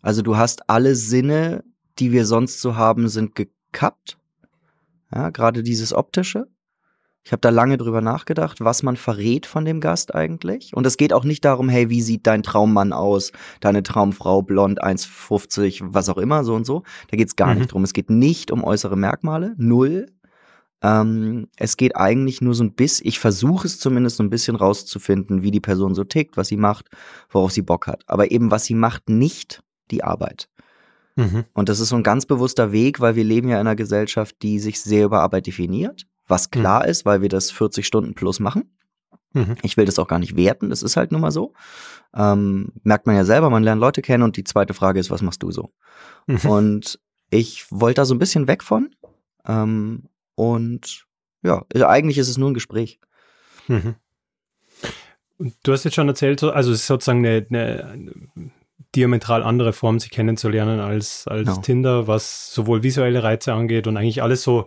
Also 0.02 0.22
du 0.22 0.36
hast 0.36 0.70
alle 0.70 0.94
Sinne, 0.94 1.64
die 1.98 2.12
wir 2.12 2.24
sonst 2.24 2.60
so 2.60 2.76
haben, 2.76 3.08
sind 3.08 3.34
gekappt. 3.34 4.16
Ja, 5.12 5.30
gerade 5.30 5.62
dieses 5.62 5.92
optische. 5.92 6.46
Ich 7.22 7.32
habe 7.32 7.40
da 7.40 7.50
lange 7.50 7.76
drüber 7.76 8.00
nachgedacht, 8.00 8.60
was 8.60 8.82
man 8.82 8.96
verrät 8.96 9.44
von 9.44 9.64
dem 9.64 9.80
Gast 9.80 10.14
eigentlich. 10.14 10.74
Und 10.74 10.86
es 10.86 10.96
geht 10.96 11.12
auch 11.12 11.24
nicht 11.24 11.44
darum, 11.44 11.68
hey, 11.68 11.90
wie 11.90 12.00
sieht 12.00 12.26
dein 12.26 12.42
Traummann 12.42 12.92
aus, 12.92 13.32
deine 13.60 13.82
Traumfrau, 13.82 14.42
blond, 14.42 14.82
1,50, 14.82 15.80
was 15.82 16.08
auch 16.08 16.16
immer, 16.16 16.44
so 16.44 16.54
und 16.54 16.64
so. 16.64 16.82
Da 17.10 17.16
geht's 17.16 17.36
gar 17.36 17.52
mhm. 17.52 17.60
nicht 17.60 17.72
drum. 17.72 17.84
Es 17.84 17.92
geht 17.92 18.08
nicht 18.08 18.50
um 18.50 18.64
äußere 18.64 18.96
Merkmale, 18.96 19.54
null. 19.58 20.06
Ähm, 20.82 21.48
es 21.56 21.76
geht 21.76 21.94
eigentlich 21.94 22.40
nur 22.40 22.54
so 22.54 22.64
ein 22.64 22.72
bisschen, 22.72 23.06
ich 23.06 23.18
versuche 23.18 23.66
es 23.66 23.78
zumindest 23.78 24.16
so 24.16 24.22
ein 24.22 24.30
bisschen 24.30 24.56
rauszufinden, 24.56 25.42
wie 25.42 25.50
die 25.50 25.60
Person 25.60 25.94
so 25.94 26.04
tickt, 26.04 26.38
was 26.38 26.48
sie 26.48 26.56
macht, 26.56 26.88
worauf 27.28 27.52
sie 27.52 27.60
Bock 27.60 27.86
hat. 27.86 28.02
Aber 28.06 28.30
eben, 28.30 28.50
was 28.50 28.64
sie 28.64 28.74
macht, 28.74 29.10
nicht 29.10 29.62
die 29.90 30.02
Arbeit. 30.02 30.48
Mhm. 31.16 31.44
Und 31.52 31.68
das 31.68 31.80
ist 31.80 31.90
so 31.90 31.96
ein 31.96 32.02
ganz 32.02 32.24
bewusster 32.24 32.72
Weg, 32.72 32.98
weil 33.00 33.14
wir 33.14 33.24
leben 33.24 33.48
ja 33.48 33.56
in 33.56 33.66
einer 33.66 33.76
Gesellschaft, 33.76 34.36
die 34.40 34.58
sich 34.58 34.80
sehr 34.80 35.04
über 35.04 35.20
Arbeit 35.20 35.46
definiert 35.46 36.06
was 36.30 36.46
mhm. 36.46 36.60
klar 36.60 36.84
mhm. 36.84 36.90
ist, 36.90 37.04
weil 37.04 37.22
wir 37.22 37.28
das 37.28 37.50
40 37.50 37.86
Stunden 37.86 38.14
plus 38.14 38.40
machen. 38.40 38.70
Mhm. 39.32 39.56
Ich 39.62 39.76
will 39.76 39.84
das 39.84 39.98
auch 39.98 40.08
gar 40.08 40.18
nicht 40.18 40.36
werten, 40.36 40.70
das 40.70 40.82
ist 40.82 40.96
halt 40.96 41.12
nun 41.12 41.20
mal 41.20 41.30
so. 41.30 41.52
Ähm, 42.14 42.72
merkt 42.82 43.06
man 43.06 43.16
ja 43.16 43.24
selber, 43.24 43.50
man 43.50 43.62
lernt 43.62 43.80
Leute 43.80 44.02
kennen 44.02 44.24
und 44.24 44.36
die 44.36 44.44
zweite 44.44 44.74
Frage 44.74 44.98
ist, 44.98 45.10
was 45.10 45.22
machst 45.22 45.42
du 45.42 45.50
so? 45.50 45.72
Mhm. 46.26 46.38
Und 46.48 47.00
ich 47.30 47.70
wollte 47.70 48.00
da 48.00 48.04
so 48.04 48.14
ein 48.14 48.18
bisschen 48.18 48.48
weg 48.48 48.62
von 48.64 48.90
Ähm, 49.46 50.08
und 50.34 51.06
ja, 51.42 51.64
eigentlich 51.72 52.18
ist 52.18 52.28
es 52.28 52.38
nur 52.38 52.50
ein 52.50 52.54
Gespräch. 52.54 52.98
Mhm. 53.68 53.94
Du 55.62 55.72
hast 55.72 55.84
jetzt 55.84 55.94
schon 55.94 56.08
erzählt, 56.08 56.42
also 56.42 56.72
es 56.72 56.80
ist 56.80 56.86
sozusagen 56.86 57.24
eine, 57.24 57.46
eine 57.50 58.12
diametral 58.94 59.42
andere 59.42 59.72
Form, 59.72 59.98
sich 59.98 60.10
kennenzulernen 60.10 60.80
als, 60.80 61.26
als 61.26 61.46
no. 61.46 61.52
Genau. 61.52 61.62
Tinder, 61.62 62.06
was 62.06 62.52
sowohl 62.52 62.82
visuelle 62.82 63.22
Reize 63.22 63.52
angeht 63.52 63.86
und 63.86 63.96
eigentlich 63.96 64.22
alles 64.22 64.42
so 64.42 64.66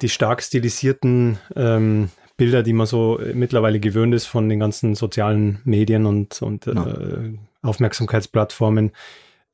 die 0.00 0.08
stark 0.08 0.42
stilisierten 0.42 1.38
ähm, 1.54 2.10
Bilder, 2.36 2.62
die 2.62 2.72
man 2.72 2.86
so 2.86 3.20
mittlerweile 3.34 3.80
gewöhnt 3.80 4.14
ist 4.14 4.26
von 4.26 4.48
den 4.48 4.60
ganzen 4.60 4.94
sozialen 4.94 5.60
Medien 5.64 6.06
und, 6.06 6.42
und 6.42 6.66
no. 6.66 6.86
äh, 6.86 7.32
Aufmerksamkeitsplattformen. 7.62 8.92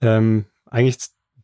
Ähm, 0.00 0.47
eigentlich 0.67 0.99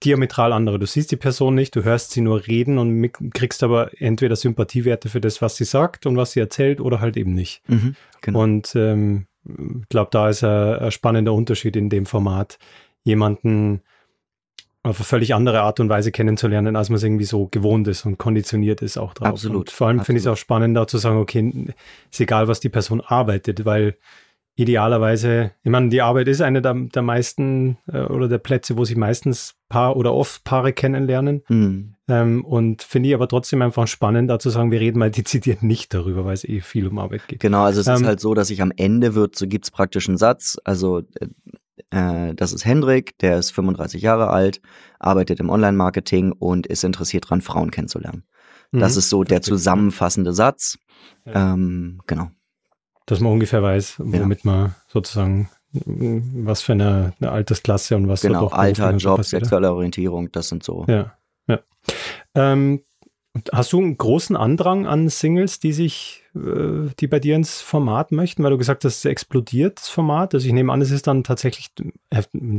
diametral 0.04 0.52
andere. 0.52 0.78
Du 0.78 0.86
siehst 0.86 1.10
die 1.10 1.16
Person 1.16 1.54
nicht, 1.54 1.74
du 1.74 1.84
hörst 1.84 2.12
sie 2.12 2.20
nur 2.20 2.46
reden 2.46 2.78
und 2.78 3.10
kriegst 3.34 3.62
aber 3.62 3.90
entweder 4.00 4.36
Sympathiewerte 4.36 5.08
für 5.08 5.20
das, 5.20 5.42
was 5.42 5.56
sie 5.56 5.64
sagt 5.64 6.06
und 6.06 6.16
was 6.16 6.32
sie 6.32 6.40
erzählt 6.40 6.80
oder 6.80 7.00
halt 7.00 7.16
eben 7.16 7.34
nicht. 7.34 7.62
Mhm, 7.68 7.96
genau. 8.20 8.42
Und 8.42 8.74
ähm, 8.76 9.26
ich 9.44 9.88
glaube, 9.88 10.10
da 10.12 10.28
ist 10.28 10.44
ein, 10.44 10.78
ein, 10.78 10.90
spannender 10.92 11.32
Unterschied 11.32 11.76
in 11.76 11.88
dem 11.88 12.06
Format, 12.06 12.58
jemanden 13.02 13.82
auf 14.88 14.98
eine 14.98 15.04
völlig 15.04 15.34
andere 15.34 15.60
Art 15.60 15.80
und 15.80 15.88
Weise 15.88 16.12
kennenzulernen, 16.12 16.76
als 16.76 16.88
man 16.88 16.96
es 16.96 17.02
irgendwie 17.02 17.24
so 17.24 17.48
gewohnt 17.50 17.88
ist 17.88 18.06
und 18.06 18.18
konditioniert 18.18 18.82
ist 18.82 18.98
auch 18.98 19.14
drauf. 19.14 19.28
Absolut. 19.28 19.68
Und 19.68 19.70
vor 19.70 19.88
allem 19.88 20.00
finde 20.00 20.18
ich 20.18 20.24
es 20.24 20.32
auch 20.32 20.36
spannend, 20.36 20.76
da 20.76 20.86
zu 20.86 20.98
sagen, 20.98 21.18
okay, 21.18 21.74
ist 22.10 22.20
egal, 22.20 22.48
was 22.48 22.60
die 22.60 22.68
Person 22.68 23.00
arbeitet, 23.00 23.64
weil 23.64 23.96
idealerweise, 24.58 25.52
ich 25.62 25.70
meine, 25.70 25.88
die 25.88 26.02
Arbeit 26.02 26.26
ist 26.26 26.40
eine 26.40 26.60
der, 26.60 26.74
der 26.74 27.02
meisten 27.02 27.78
äh, 27.86 28.00
oder 28.00 28.26
der 28.26 28.38
Plätze, 28.38 28.76
wo 28.76 28.84
sich 28.84 28.96
meistens 28.96 29.54
Paar 29.68 29.96
oder 29.96 30.12
oft 30.12 30.42
Paare 30.42 30.72
kennenlernen. 30.72 31.42
Mhm. 31.48 31.94
Ähm, 32.08 32.44
und 32.44 32.82
finde 32.82 33.08
ich 33.08 33.14
aber 33.14 33.28
trotzdem 33.28 33.62
einfach 33.62 33.86
spannend, 33.86 34.28
da 34.28 34.40
zu 34.40 34.50
sagen, 34.50 34.72
wir 34.72 34.80
reden 34.80 34.98
mal 34.98 35.10
dezidiert 35.12 35.62
nicht 35.62 35.94
darüber, 35.94 36.24
weil 36.24 36.34
es 36.34 36.42
eh 36.42 36.60
viel 36.60 36.88
um 36.88 36.98
Arbeit 36.98 37.28
geht. 37.28 37.38
Genau, 37.38 37.62
also 37.62 37.80
es 37.80 37.86
ähm, 37.86 37.94
ist 37.94 38.04
halt 38.04 38.18
so, 38.18 38.34
dass 38.34 38.50
ich 38.50 38.60
am 38.60 38.72
Ende 38.76 39.14
wird, 39.14 39.36
so 39.36 39.46
gibt 39.46 39.66
es 39.66 39.70
praktisch 39.70 40.08
einen 40.08 40.18
Satz, 40.18 40.56
also 40.64 41.02
äh, 41.90 42.34
das 42.34 42.52
ist 42.52 42.64
Hendrik, 42.64 43.18
der 43.18 43.38
ist 43.38 43.50
35 43.50 44.02
Jahre 44.02 44.28
alt, 44.28 44.60
arbeitet 44.98 45.40
im 45.40 45.50
Online-Marketing 45.50 46.32
und 46.32 46.66
ist 46.66 46.84
interessiert 46.84 47.24
daran, 47.24 47.40
Frauen 47.40 47.70
kennenzulernen. 47.70 48.24
Das 48.72 48.94
mhm. 48.94 48.98
ist 48.98 49.08
so 49.08 49.24
der 49.24 49.42
zusammenfassende 49.42 50.32
Satz. 50.32 50.78
Ja. 51.24 51.54
Ähm, 51.54 52.00
genau 52.06 52.30
dass 53.08 53.20
man 53.20 53.32
ungefähr 53.32 53.62
weiß, 53.62 53.96
womit 53.98 54.44
ja. 54.44 54.50
man 54.50 54.74
sozusagen 54.86 55.48
was 55.72 56.62
für 56.62 56.72
eine, 56.72 57.14
eine 57.20 57.30
Altersklasse 57.30 57.96
und 57.96 58.08
was 58.08 58.22
genau, 58.22 58.40
so 58.40 58.50
Alter, 58.50 58.94
Job, 58.96 59.24
sexuelle 59.24 59.72
Orientierung, 59.72 60.30
das 60.32 60.48
sind 60.48 60.62
so. 60.62 60.84
Ja, 60.88 61.12
ja. 61.46 61.60
Ähm, 62.34 62.82
hast 63.52 63.72
du 63.72 63.78
einen 63.78 63.96
großen 63.96 64.36
Andrang 64.36 64.86
an 64.86 65.08
Singles, 65.08 65.60
die 65.60 65.72
sich, 65.72 66.24
äh, 66.34 66.90
die 66.98 67.06
bei 67.06 67.20
dir 67.20 67.36
ins 67.36 67.60
Format 67.60 68.12
möchten, 68.12 68.42
weil 68.42 68.50
du 68.50 68.58
gesagt 68.58 68.84
hast, 68.84 68.98
es 68.98 69.04
explodiert 69.04 69.78
das 69.78 69.88
Format. 69.88 70.34
Also 70.34 70.46
ich 70.46 70.52
nehme 70.52 70.72
an, 70.72 70.80
es 70.80 70.90
ist 70.90 71.06
dann 71.06 71.24
tatsächlich 71.24 71.70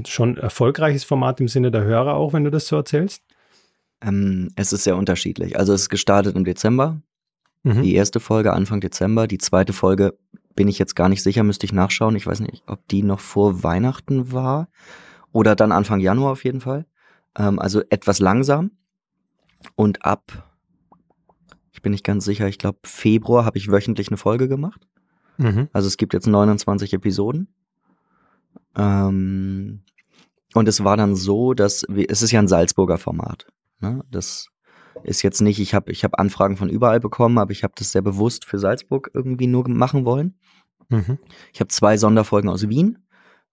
schon 0.08 0.38
erfolgreiches 0.38 1.04
Format 1.04 1.40
im 1.42 1.48
Sinne 1.48 1.72
der 1.72 1.84
Hörer 1.84 2.16
auch, 2.16 2.34
wenn 2.34 2.44
du 2.44 2.52
das 2.52 2.68
so 2.68 2.76
erzählst. 2.76 3.24
Ähm, 4.02 4.50
es 4.56 4.72
ist 4.72 4.84
sehr 4.84 4.96
unterschiedlich. 4.96 5.58
Also 5.58 5.74
es 5.74 5.84
ist 5.84 5.90
gestartet 5.90 6.36
im 6.36 6.46
Dezember. 6.46 7.02
Mhm. 7.64 7.82
Die 7.82 7.96
erste 7.96 8.20
Folge 8.20 8.54
Anfang 8.54 8.80
Dezember, 8.80 9.28
die 9.28 9.38
zweite 9.38 9.74
Folge 9.74 10.18
bin 10.56 10.68
ich 10.68 10.80
jetzt 10.80 10.96
gar 10.96 11.10
nicht 11.10 11.24
sicher, 11.24 11.44
müsste 11.44 11.66
ich 11.66 11.74
nachschauen. 11.74 12.16
Ich 12.16 12.28
weiß 12.28 12.40
nicht, 12.42 12.64
ob 12.68 12.88
die 12.88 13.04
noch 13.04 13.20
vor 13.20 13.64
Weihnachten 13.64 14.32
war 14.32 14.70
oder 15.32 15.56
dann 15.56 15.72
Anfang 15.72 16.00
Januar 16.00 16.32
auf 16.32 16.44
jeden 16.44 16.62
Fall. 16.62 16.86
Ähm, 17.38 17.60
also 17.60 17.82
etwas 17.90 18.20
langsam. 18.20 18.72
Und 19.76 20.06
ab, 20.06 20.49
ich 21.72 21.82
bin 21.82 21.92
nicht 21.92 22.04
ganz 22.04 22.26
sicher, 22.26 22.48
ich 22.48 22.58
glaube 22.58 22.80
Februar 22.84 23.46
habe 23.46 23.58
ich 23.58 23.72
wöchentlich 23.72 24.10
eine 24.10 24.18
Folge 24.18 24.48
gemacht. 24.48 24.88
Mhm. 25.38 25.70
Also 25.72 25.88
es 25.88 25.98
gibt 25.98 26.14
jetzt 26.14 26.28
29 26.28 26.94
Episoden. 26.94 27.48
Ähm, 28.76 29.82
und 30.54 30.68
es 30.68 30.84
war 30.84 30.98
dann 30.98 31.16
so, 31.16 31.54
dass 31.54 31.86
wir, 31.88 32.10
es 32.10 32.22
ist 32.22 32.32
ja 32.32 32.40
ein 32.40 32.48
Salzburger 32.48 32.98
Format. 32.98 33.48
Ne? 33.80 34.04
Das 34.10 34.50
ist 35.04 35.22
jetzt 35.22 35.42
nicht, 35.42 35.60
ich 35.60 35.74
habe 35.74 35.92
ich 35.92 36.04
hab 36.04 36.20
Anfragen 36.20 36.58
von 36.58 36.70
überall 36.70 37.00
bekommen, 37.00 37.38
aber 37.38 37.52
ich 37.52 37.64
habe 37.64 37.74
das 37.78 37.92
sehr 37.92 38.02
bewusst 38.02 38.46
für 38.46 38.60
Salzburg 38.60 39.12
irgendwie 39.14 39.48
nur 39.48 39.68
machen 39.70 40.06
wollen. 40.06 40.36
Mhm. 40.90 41.20
Ich 41.54 41.60
habe 41.60 41.70
zwei 41.70 41.98
Sonderfolgen 41.98 42.50
aus 42.50 42.68
Wien, 42.68 42.98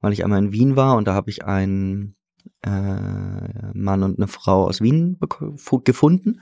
weil 0.00 0.12
ich 0.12 0.24
einmal 0.24 0.40
in 0.40 0.52
Wien 0.52 0.74
war 0.74 0.96
und 0.96 1.06
da 1.06 1.14
habe 1.14 1.30
ich 1.30 1.44
einen 1.44 2.15
äh, 2.62 3.70
Mann 3.74 4.02
und 4.02 4.18
eine 4.18 4.28
Frau 4.28 4.66
aus 4.66 4.80
Wien 4.80 5.18
gefunden, 5.84 6.40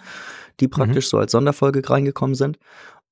die 0.61 0.67
mhm. 0.67 0.71
praktisch 0.71 1.07
mhm. 1.07 1.11
so 1.11 1.19
als 1.19 1.33
Sonderfolge 1.33 1.89
reingekommen 1.89 2.35
sind. 2.35 2.59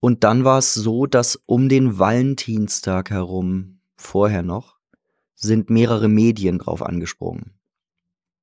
Und 0.01 0.25
dann 0.25 0.45
war 0.45 0.59
es 0.59 0.75
so, 0.75 1.07
dass 1.07 1.41
um 1.47 1.69
den 1.69 1.99
Valentinstag 1.99 3.11
herum, 3.11 3.81
vorher 3.97 4.43
noch, 4.43 4.79
sind 5.35 5.71
mehrere 5.71 6.09
Medien 6.09 6.59
drauf 6.59 6.83
angesprungen. 6.83 7.53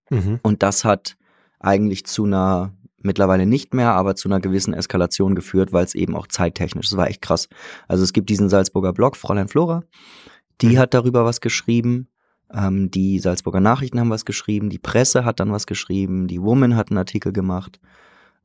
Mhm. 0.09 0.39
Und 0.41 0.63
das 0.63 0.85
hat 0.85 1.17
eigentlich 1.59 2.05
zu 2.05 2.25
einer 2.25 2.73
mittlerweile 3.01 3.45
nicht 3.45 3.73
mehr, 3.73 3.93
aber 3.93 4.15
zu 4.15 4.27
einer 4.27 4.39
gewissen 4.39 4.73
Eskalation 4.73 5.35
geführt, 5.35 5.71
weil 5.71 5.85
es 5.85 5.95
eben 5.95 6.15
auch 6.15 6.27
zeittechnisch, 6.27 6.89
das 6.89 6.97
war 6.97 7.07
echt 7.07 7.21
krass. 7.21 7.47
Also 7.87 8.03
es 8.03 8.13
gibt 8.13 8.29
diesen 8.29 8.49
Salzburger 8.49 8.93
Blog, 8.93 9.15
Fräulein 9.15 9.47
Flora, 9.47 9.83
die 10.61 10.75
mhm. 10.75 10.79
hat 10.79 10.93
darüber 10.93 11.23
was 11.23 11.41
geschrieben, 11.41 12.08
ähm, 12.53 12.91
die 12.91 13.19
Salzburger 13.19 13.59
Nachrichten 13.59 13.99
haben 13.99 14.09
was 14.09 14.25
geschrieben, 14.25 14.69
die 14.69 14.79
Presse 14.79 15.25
hat 15.25 15.39
dann 15.39 15.51
was 15.51 15.65
geschrieben, 15.65 16.27
die 16.27 16.41
Woman 16.41 16.75
hat 16.75 16.89
einen 16.89 16.97
Artikel 16.97 17.31
gemacht 17.31 17.79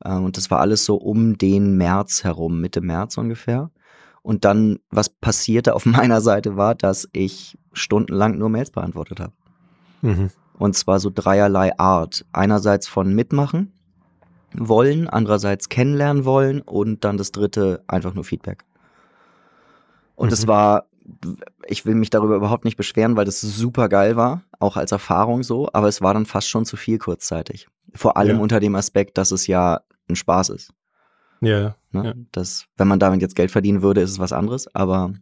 ähm, 0.03 0.25
und 0.25 0.37
das 0.37 0.51
war 0.51 0.59
alles 0.59 0.85
so 0.85 0.95
um 0.95 1.37
den 1.37 1.77
März 1.77 2.23
herum, 2.23 2.61
Mitte 2.61 2.81
März 2.81 3.17
ungefähr. 3.17 3.71
Und 4.21 4.43
dann, 4.43 4.79
was 4.89 5.09
passierte 5.09 5.75
auf 5.75 5.85
meiner 5.85 6.21
Seite 6.21 6.57
war, 6.57 6.75
dass 6.75 7.07
ich 7.13 7.57
stundenlang 7.73 8.37
nur 8.37 8.49
Mails 8.49 8.71
beantwortet 8.71 9.19
habe. 9.19 9.33
Mhm. 10.01 10.31
Und 10.57 10.75
zwar 10.75 10.99
so 10.99 11.11
dreierlei 11.13 11.77
Art. 11.77 12.25
Einerseits 12.31 12.87
von 12.87 13.13
Mitmachen, 13.13 13.73
wollen, 14.53 15.09
andererseits 15.09 15.69
kennenlernen 15.69 16.25
wollen 16.25 16.61
und 16.61 17.03
dann 17.03 17.17
das 17.17 17.31
dritte 17.31 17.83
einfach 17.87 18.13
nur 18.13 18.23
Feedback. 18.23 18.63
Und 20.15 20.31
es 20.31 20.43
mhm. 20.43 20.47
war, 20.47 20.85
ich 21.67 21.85
will 21.85 21.95
mich 21.95 22.09
darüber 22.09 22.35
überhaupt 22.35 22.65
nicht 22.65 22.77
beschweren, 22.77 23.15
weil 23.15 23.25
das 23.25 23.41
super 23.41 23.89
geil 23.89 24.15
war, 24.15 24.43
auch 24.59 24.77
als 24.77 24.91
Erfahrung 24.91 25.43
so, 25.43 25.69
aber 25.73 25.87
es 25.87 26.01
war 26.01 26.13
dann 26.13 26.25
fast 26.25 26.49
schon 26.49 26.65
zu 26.65 26.77
viel 26.77 26.97
kurzzeitig. 26.97 27.67
Vor 27.93 28.17
allem 28.17 28.37
ja. 28.37 28.41
unter 28.41 28.59
dem 28.59 28.75
Aspekt, 28.75 29.17
dass 29.17 29.31
es 29.31 29.47
ja 29.47 29.81
ein 30.09 30.15
Spaß 30.15 30.49
ist. 30.49 30.73
Ja, 31.41 31.75
ne? 31.91 32.05
ja. 32.05 32.13
Das, 32.31 32.65
wenn 32.77 32.87
man 32.87 32.99
damit 32.99 33.21
jetzt 33.21 33.35
Geld 33.35 33.51
verdienen 33.51 33.81
würde, 33.81 34.01
ist 34.01 34.11
es 34.11 34.19
was 34.19 34.33
anderes, 34.33 34.73
aber 34.73 35.13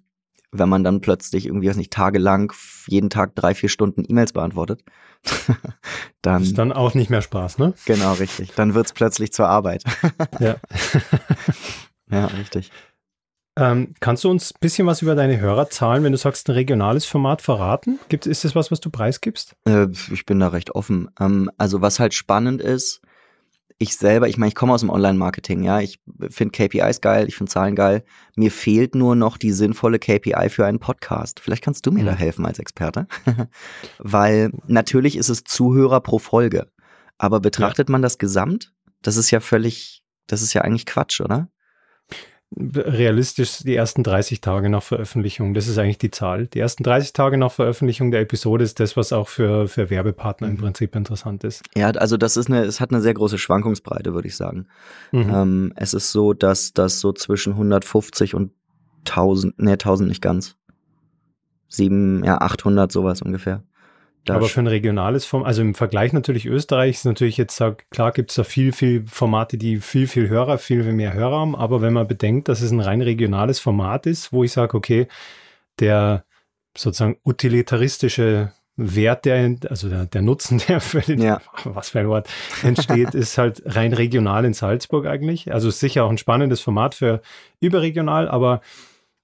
wenn 0.53 0.69
man 0.69 0.83
dann 0.83 1.01
plötzlich 1.01 1.47
irgendwie, 1.47 1.67
weiß 1.67 1.77
nicht, 1.77 1.91
tagelang 1.91 2.53
jeden 2.87 3.09
Tag 3.09 3.35
drei, 3.35 3.55
vier 3.55 3.69
Stunden 3.69 4.03
E-Mails 4.07 4.33
beantwortet, 4.33 4.81
dann. 6.21 6.43
Ist 6.43 6.57
dann 6.57 6.71
auch 6.71 6.93
nicht 6.93 7.09
mehr 7.09 7.21
Spaß, 7.21 7.57
ne? 7.57 7.73
Genau, 7.85 8.13
richtig. 8.13 8.53
Dann 8.55 8.73
wird 8.73 8.85
es 8.85 8.93
plötzlich 8.93 9.33
zur 9.33 9.47
Arbeit. 9.47 9.83
ja. 10.39 10.55
ja, 12.11 12.25
richtig. 12.27 12.71
Ähm, 13.55 13.93
kannst 13.99 14.23
du 14.23 14.31
uns 14.31 14.51
ein 14.53 14.57
bisschen 14.59 14.87
was 14.87 15.01
über 15.01 15.15
deine 15.15 15.39
Hörerzahlen, 15.39 16.03
wenn 16.03 16.11
du 16.11 16.17
sagst, 16.17 16.47
ein 16.49 16.53
regionales 16.53 17.05
Format 17.05 17.41
verraten? 17.41 17.99
Gibt, 18.09 18.25
ist 18.25 18.43
das 18.43 18.55
was, 18.55 18.71
was 18.71 18.79
du 18.79 18.89
preisgibst? 18.89 19.55
Äh, 19.65 19.87
ich 20.11 20.25
bin 20.25 20.39
da 20.39 20.47
recht 20.47 20.73
offen. 20.73 21.09
Ähm, 21.19 21.51
also 21.57 21.81
was 21.81 21.99
halt 21.99 22.13
spannend 22.15 22.61
ist, 22.61 23.01
ich 23.77 23.97
selber, 23.97 24.27
ich 24.27 24.37
meine, 24.37 24.47
ich 24.47 24.55
komme 24.55 24.73
aus 24.73 24.81
dem 24.81 24.89
Online-Marketing, 24.89 25.63
ja, 25.63 25.81
ich 25.81 25.99
finde 26.29 26.51
KPIs 26.51 27.01
geil, 27.01 27.27
ich 27.27 27.35
finde 27.35 27.51
Zahlen 27.51 27.75
geil. 27.75 28.03
Mir 28.35 28.51
fehlt 28.51 28.95
nur 28.95 29.15
noch 29.15 29.37
die 29.37 29.51
sinnvolle 29.51 29.99
KPI 29.99 30.49
für 30.49 30.65
einen 30.65 30.79
Podcast. 30.79 31.39
Vielleicht 31.39 31.63
kannst 31.63 31.85
du 31.85 31.91
mir 31.91 32.03
mhm. 32.03 32.07
da 32.07 32.13
helfen 32.13 32.45
als 32.45 32.59
Experte. 32.59 33.07
Weil 33.99 34.51
natürlich 34.67 35.17
ist 35.17 35.29
es 35.29 35.43
Zuhörer 35.43 36.01
pro 36.01 36.17
Folge. 36.17 36.67
Aber 37.17 37.39
betrachtet 37.39 37.89
ja. 37.89 37.91
man 37.91 38.01
das 38.01 38.17
Gesamt, 38.17 38.73
das 39.01 39.17
ist 39.17 39.31
ja 39.31 39.39
völlig, 39.39 40.03
das 40.27 40.41
ist 40.41 40.53
ja 40.53 40.61
eigentlich 40.61 40.85
Quatsch, 40.85 41.21
oder? 41.21 41.49
Realistisch 42.57 43.59
die 43.59 43.75
ersten 43.75 44.03
30 44.03 44.41
Tage 44.41 44.69
nach 44.69 44.83
Veröffentlichung. 44.83 45.53
Das 45.53 45.67
ist 45.67 45.77
eigentlich 45.77 45.97
die 45.97 46.11
Zahl. 46.11 46.47
Die 46.47 46.59
ersten 46.59 46.83
30 46.83 47.13
Tage 47.13 47.37
nach 47.37 47.51
Veröffentlichung 47.51 48.11
der 48.11 48.21
Episode 48.21 48.63
ist 48.63 48.79
das, 48.79 48.95
was 48.97 49.13
auch 49.13 49.27
für, 49.27 49.67
für 49.67 49.89
Werbepartner 49.89 50.47
im 50.47 50.53
mhm. 50.55 50.59
Prinzip 50.59 50.95
interessant 50.95 51.43
ist. 51.43 51.63
Ja, 51.75 51.89
also 51.91 52.17
das 52.17 52.37
ist 52.37 52.47
eine, 52.47 52.63
es 52.63 52.79
hat 52.79 52.91
eine 52.91 53.01
sehr 53.01 53.13
große 53.13 53.37
Schwankungsbreite, 53.37 54.13
würde 54.13 54.27
ich 54.27 54.35
sagen. 54.35 54.67
Mhm. 55.11 55.29
Ähm, 55.33 55.73
es 55.75 55.93
ist 55.93 56.11
so, 56.11 56.33
dass 56.33 56.73
das 56.73 56.99
so 56.99 57.13
zwischen 57.13 57.53
150 57.53 58.35
und 58.35 58.51
1000, 59.07 59.59
ne, 59.59 59.71
1000 59.73 60.09
nicht 60.09 60.21
ganz. 60.21 60.55
7, 61.69 62.23
ja, 62.23 62.39
800 62.39 62.91
sowas 62.91 63.21
ungefähr. 63.21 63.63
Da 64.25 64.35
aber 64.35 64.47
für 64.47 64.61
ein 64.61 64.67
regionales 64.67 65.25
Format, 65.25 65.47
also 65.47 65.61
im 65.61 65.75
Vergleich 65.75 66.13
natürlich 66.13 66.45
Österreich 66.45 66.95
ist 66.95 67.05
natürlich 67.05 67.35
jetzt, 67.37 67.61
klar 67.89 68.11
gibt 68.13 68.29
es 68.29 68.35
da 68.37 68.43
viel, 68.43 68.71
viel 68.71 69.05
Formate, 69.07 69.57
die 69.57 69.77
viel, 69.77 70.07
viel 70.07 70.29
Hörer, 70.29 70.57
viel, 70.57 70.83
viel 70.83 70.93
mehr 70.93 71.13
Hörer 71.13 71.39
haben, 71.39 71.55
aber 71.55 71.81
wenn 71.81 71.93
man 71.93 72.07
bedenkt, 72.07 72.47
dass 72.47 72.61
es 72.61 72.71
ein 72.71 72.79
rein 72.79 73.01
regionales 73.01 73.59
Format 73.59 74.05
ist, 74.05 74.31
wo 74.31 74.43
ich 74.43 74.53
sage, 74.53 74.77
okay, 74.77 75.07
der 75.79 76.23
sozusagen 76.77 77.17
utilitaristische 77.25 78.53
Wert, 78.75 79.25
der, 79.25 79.55
also 79.69 79.89
der, 79.89 80.05
der 80.05 80.21
Nutzen, 80.21 80.61
der 80.67 80.79
für 80.81 81.01
den, 81.01 81.21
Ja. 81.21 81.41
was 81.65 81.89
für 81.89 81.99
ein 81.99 82.07
Wort, 82.07 82.27
entsteht, 82.63 83.13
ist 83.15 83.37
halt 83.37 83.61
rein 83.65 83.93
regional 83.93 84.45
in 84.45 84.53
Salzburg 84.53 85.05
eigentlich. 85.05 85.53
Also 85.53 85.69
sicher 85.69 86.05
auch 86.05 86.09
ein 86.09 86.17
spannendes 86.17 86.61
Format 86.61 86.95
für 86.95 87.21
überregional, 87.59 88.27
aber 88.27 88.61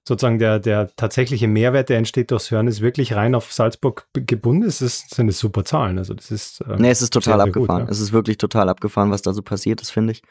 sozusagen 0.06 0.38
der, 0.38 0.58
der 0.58 0.94
tatsächliche 0.96 1.46
Mehrwert, 1.46 1.88
der 1.88 1.98
entsteht 1.98 2.30
durchs 2.30 2.50
Hören, 2.50 2.66
ist 2.66 2.80
wirklich 2.80 3.14
rein 3.14 3.34
auf 3.34 3.52
Salzburg 3.52 4.08
gebunden. 4.14 4.64
Es 4.64 4.80
ist, 4.82 5.14
sind 5.14 5.28
es 5.28 5.38
super 5.38 5.64
Zahlen. 5.64 5.98
Also 5.98 6.14
das 6.14 6.30
ist. 6.30 6.62
ähm, 6.68 6.76
Nee, 6.78 6.90
es 6.90 7.02
ist 7.02 7.12
total 7.12 7.36
sehr, 7.38 7.44
sehr 7.44 7.52
gut, 7.52 7.62
abgefahren. 7.62 7.84
ja. 7.86 7.90
Es 7.90 8.00
ist 8.00 8.12
wirklich 8.12 8.38
total 8.38 8.68
abgefahren, 8.68 9.10
was 9.10 9.22
da 9.22 9.32
so 9.32 9.42
passiert 9.42 9.80
ist, 9.82 9.90
finde 9.90 10.12
ich. 10.12 10.22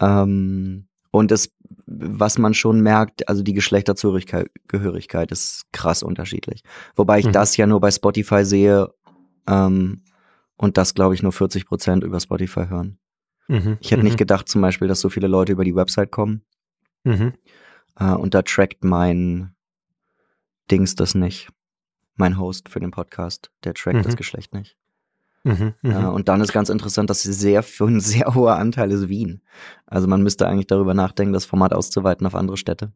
Ähm, 0.00 0.86
und 1.10 1.30
das, 1.32 1.50
was 1.86 2.38
man 2.38 2.54
schon 2.54 2.80
merkt, 2.80 3.28
also 3.28 3.42
die 3.42 3.52
Geschlechterzugehörigkeit 3.52 4.48
Gehörigkeit 4.68 5.32
ist 5.32 5.64
krass 5.72 6.02
unterschiedlich. 6.02 6.62
Wobei 6.94 7.18
ich 7.18 7.26
Mhm. 7.26 7.32
das 7.32 7.56
ja 7.56 7.66
nur 7.66 7.80
bei 7.80 7.90
Spotify 7.90 8.44
sehe 8.44 8.88
ähm, 9.48 10.04
und 10.56 10.76
das, 10.78 10.94
glaube 10.94 11.14
ich, 11.14 11.22
nur 11.22 11.32
40 11.32 11.66
Prozent 11.66 12.04
über 12.04 12.20
Spotify 12.20 12.66
hören. 12.68 12.98
Mhm, 13.48 13.78
Ich 13.80 13.90
hätte 13.90 14.02
mhm, 14.02 14.04
nicht 14.04 14.18
gedacht 14.18 14.48
zum 14.48 14.60
Beispiel, 14.60 14.86
dass 14.86 15.00
so 15.00 15.08
viele 15.08 15.26
Leute 15.26 15.52
über 15.52 15.64
die 15.64 15.74
Website 15.74 16.12
kommen 16.12 16.42
mhm. 17.02 17.32
Äh, 17.98 18.12
und 18.12 18.34
da 18.34 18.42
trackt 18.42 18.84
mein 18.84 19.54
Dings 20.70 20.94
das 20.94 21.14
nicht. 21.14 21.48
Mein 22.16 22.38
Host 22.38 22.68
für 22.68 22.80
den 22.80 22.90
Podcast, 22.90 23.50
der 23.64 23.74
trackt 23.74 23.98
Mhm. 23.98 24.02
das 24.02 24.16
Geschlecht 24.16 24.52
nicht. 24.54 24.76
Mhm, 25.42 25.74
mhm. 25.82 25.90
Äh, 25.90 26.06
und 26.06 26.28
dann 26.28 26.40
ist 26.42 26.52
ganz 26.52 26.68
interessant, 26.68 27.08
dass 27.08 27.22
sie 27.22 27.32
sehr 27.32 27.62
für 27.62 27.86
ein 27.86 28.00
sehr 28.00 28.34
hoher 28.34 28.56
Anteil 28.56 28.90
ist 28.92 29.08
Wien. 29.08 29.40
Also 29.86 30.06
man 30.06 30.22
müsste 30.22 30.46
eigentlich 30.46 30.66
darüber 30.66 30.92
nachdenken, 30.94 31.32
das 31.32 31.46
Format 31.46 31.72
auszuweiten 31.72 32.26
auf 32.26 32.34
andere 32.34 32.56
Städte. 32.58 32.92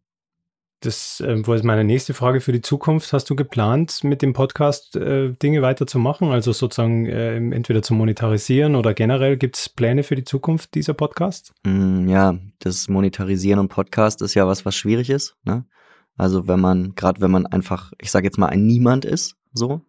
Das 0.81 1.23
ähm, 1.27 1.47
war 1.47 1.63
meine 1.65 1.85
nächste 1.85 2.13
Frage 2.13 2.41
für 2.41 2.53
die 2.53 2.61
Zukunft. 2.61 3.13
Hast 3.13 3.31
du 3.31 3.37
geplant, 3.37 4.05
mit 4.05 4.21
dem 4.21 4.35
Podcast 4.35 4.97
äh, 4.97 5.33
Dinge 5.33 5.63
weiterzumachen? 5.63 6.31
Also 6.31 6.53
sozusagen 6.53 7.07
äh, 7.07 7.37
entweder 7.37 7.83
zu 7.83 7.95
monetarisieren 7.95 8.77
oder 8.77 8.93
generell 8.93 9.37
gibt 9.37 9.57
es 9.57 9.69
Pläne 9.69 10.03
für 10.03 10.15
die 10.15 10.25
Zukunft 10.25 10.75
dieser 10.75 10.93
Podcast? 10.93 11.55
Mm, 11.65 12.09
ja, 12.09 12.37
das 12.59 12.89
Monetarisieren 12.89 13.61
und 13.61 13.69
Podcast 13.69 14.21
ist 14.21 14.35
ja 14.35 14.47
was, 14.47 14.67
was 14.67 14.75
schwierig 14.75 15.09
ist. 15.09 15.37
Ne? 15.45 15.65
Also 16.17 16.49
wenn 16.49 16.61
man, 16.61 16.95
gerade 16.95 17.21
wenn 17.21 17.31
man 17.31 17.47
einfach, 17.47 17.93
ich 18.01 18.11
sage 18.11 18.27
jetzt 18.27 18.39
mal, 18.39 18.49
ein 18.49 18.67
Niemand 18.67 19.05
ist, 19.05 19.37
so, 19.53 19.83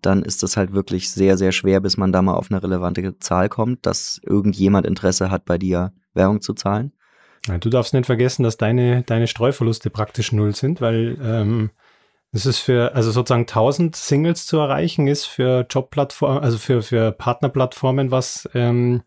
dann 0.00 0.22
ist 0.22 0.42
das 0.42 0.56
halt 0.56 0.72
wirklich 0.72 1.10
sehr, 1.10 1.36
sehr 1.36 1.52
schwer, 1.52 1.80
bis 1.80 1.96
man 1.96 2.12
da 2.12 2.22
mal 2.22 2.34
auf 2.34 2.50
eine 2.50 2.62
relevante 2.62 3.18
Zahl 3.18 3.48
kommt, 3.48 3.84
dass 3.84 4.20
irgendjemand 4.24 4.86
Interesse 4.86 5.30
hat, 5.30 5.44
bei 5.44 5.58
dir 5.58 5.92
Werbung 6.14 6.40
zu 6.40 6.54
zahlen. 6.54 6.92
Ja, 7.48 7.58
du 7.58 7.70
darfst 7.70 7.94
nicht 7.94 8.06
vergessen, 8.06 8.42
dass 8.42 8.56
deine, 8.56 9.02
deine 9.02 9.26
Streuverluste 9.26 9.90
praktisch 9.90 10.32
null 10.32 10.54
sind, 10.54 10.80
weil 10.80 11.16
ähm, 11.22 11.70
das 12.32 12.46
ist 12.46 12.58
für, 12.58 12.94
also 12.94 13.10
sozusagen 13.10 13.42
1000 13.42 13.96
Singles 13.96 14.46
zu 14.46 14.58
erreichen, 14.58 15.06
ist 15.06 15.24
für 15.24 15.66
Jobplattformen, 15.68 16.42
also 16.42 16.58
für, 16.58 16.82
für 16.82 17.10
Partnerplattformen, 17.12 18.10
was, 18.10 18.48
ähm, 18.54 19.02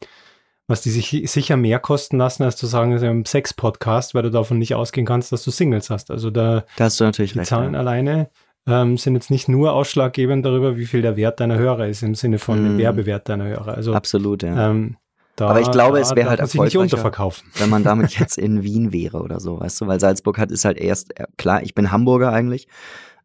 was 0.68 0.82
die 0.82 0.90
sich 0.90 1.30
sicher 1.30 1.56
mehr 1.56 1.80
kosten 1.80 2.18
lassen, 2.18 2.44
als 2.44 2.56
zu 2.56 2.66
sagen, 2.66 2.94
es 2.94 3.02
ist 3.02 3.08
ein 3.08 3.26
Sex-Podcast, 3.26 4.16
weil 4.16 4.24
du 4.24 4.32
davon 4.32 4.58
nicht 4.58 4.74
ausgehen 4.74 5.06
kannst, 5.06 5.32
dass 5.32 5.44
du 5.44 5.52
Singles 5.52 5.90
hast. 5.90 6.10
Also 6.10 6.32
da 6.32 6.66
Da 6.78 6.86
hast 6.86 7.00
du 7.00 7.04
natürlich 7.04 7.34
die 7.34 7.40
recht. 7.40 7.50
Zahlen 7.50 7.74
ja. 7.74 7.80
alleine 7.80 8.30
ähm, 8.68 8.98
sind 8.98 9.16
jetzt 9.16 9.30
nicht 9.32 9.48
nur 9.48 9.74
ausschlaggebend 9.74 10.46
darüber, 10.46 10.78
wie 10.78 10.86
viel 10.86 11.02
der 11.02 11.16
Wert 11.16 11.40
deiner 11.40 11.58
Hörer 11.58 11.88
ist, 11.88 12.04
im 12.04 12.16
Sinne 12.16 12.40
von 12.40 12.64
dem 12.64 12.76
Mm. 12.78 12.80
Werbewert 12.80 13.28
deiner 13.30 13.46
Hörer. 13.46 13.76
Also 13.76 13.94
Absolut, 13.94 14.44
ja. 14.44 14.70
ähm, 14.70 14.98
da, 15.42 15.50
Aber 15.50 15.62
ich 15.62 15.72
glaube, 15.72 16.00
es 16.00 16.10
da 16.10 16.16
wäre 16.16 16.30
darf 16.30 16.40
halt 16.40 16.40
erfolgreicher. 16.40 17.42
wenn 17.56 17.70
man 17.70 17.84
damit 17.84 18.12
jetzt 18.20 18.38
in 18.38 18.64
Wien 18.64 18.94
wäre 18.94 19.22
oder 19.22 19.40
so, 19.40 19.60
weißt 19.60 19.82
du, 19.82 19.88
weil 19.88 20.00
Salzburg 20.00 20.38
hat 20.38 20.52
ist 20.52 20.66
halt 20.66 20.78
erst 20.78 21.20
äh, 21.20 21.26
klar, 21.38 21.64
ich 21.64 21.74
bin 21.74 21.92
Hamburger 21.92 22.32
eigentlich. 22.32 22.68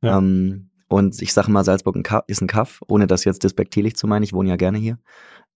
Ja. 0.01 0.19
Ähm, 0.19 0.71
und 0.89 1.21
ich 1.21 1.33
sage 1.33 1.51
mal, 1.51 1.65
Salzburg 1.65 1.97
ist 2.27 2.41
ein 2.41 2.47
Kaff, 2.47 2.81
ohne 2.89 3.07
das 3.07 3.25
jetzt 3.25 3.45
despektierlich 3.45 3.97
zu 3.97 4.07
meinen, 4.07 4.23
ich 4.23 4.33
wohne 4.33 4.49
ja 4.49 4.57
gerne 4.57 4.79
hier. 4.79 4.99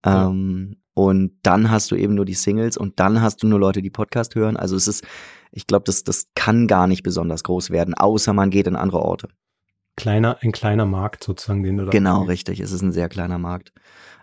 Ja. 0.04 0.26
Ähm, 0.26 0.76
und 0.92 1.32
dann 1.42 1.70
hast 1.70 1.90
du 1.90 1.96
eben 1.96 2.14
nur 2.14 2.26
die 2.26 2.34
Singles 2.34 2.76
und 2.76 3.00
dann 3.00 3.22
hast 3.22 3.42
du 3.42 3.46
nur 3.46 3.58
Leute, 3.58 3.80
die 3.80 3.90
Podcast 3.90 4.34
hören. 4.34 4.56
Also 4.56 4.76
es 4.76 4.86
ist, 4.86 5.06
ich 5.50 5.66
glaube, 5.66 5.84
das, 5.86 6.04
das 6.04 6.26
kann 6.34 6.66
gar 6.66 6.86
nicht 6.86 7.02
besonders 7.02 7.42
groß 7.44 7.70
werden, 7.70 7.94
außer 7.94 8.34
man 8.34 8.50
geht 8.50 8.66
in 8.66 8.76
andere 8.76 9.00
Orte. 9.00 9.28
Kleiner, 9.96 10.38
ein 10.40 10.52
kleiner 10.52 10.86
Markt 10.86 11.24
sozusagen, 11.24 11.62
den 11.62 11.76
du 11.78 11.84
da 11.86 11.90
Genau, 11.90 12.24
richtig. 12.24 12.60
Es 12.60 12.72
ist 12.72 12.82
ein 12.82 12.92
sehr 12.92 13.08
kleiner 13.08 13.38
Markt. 13.38 13.72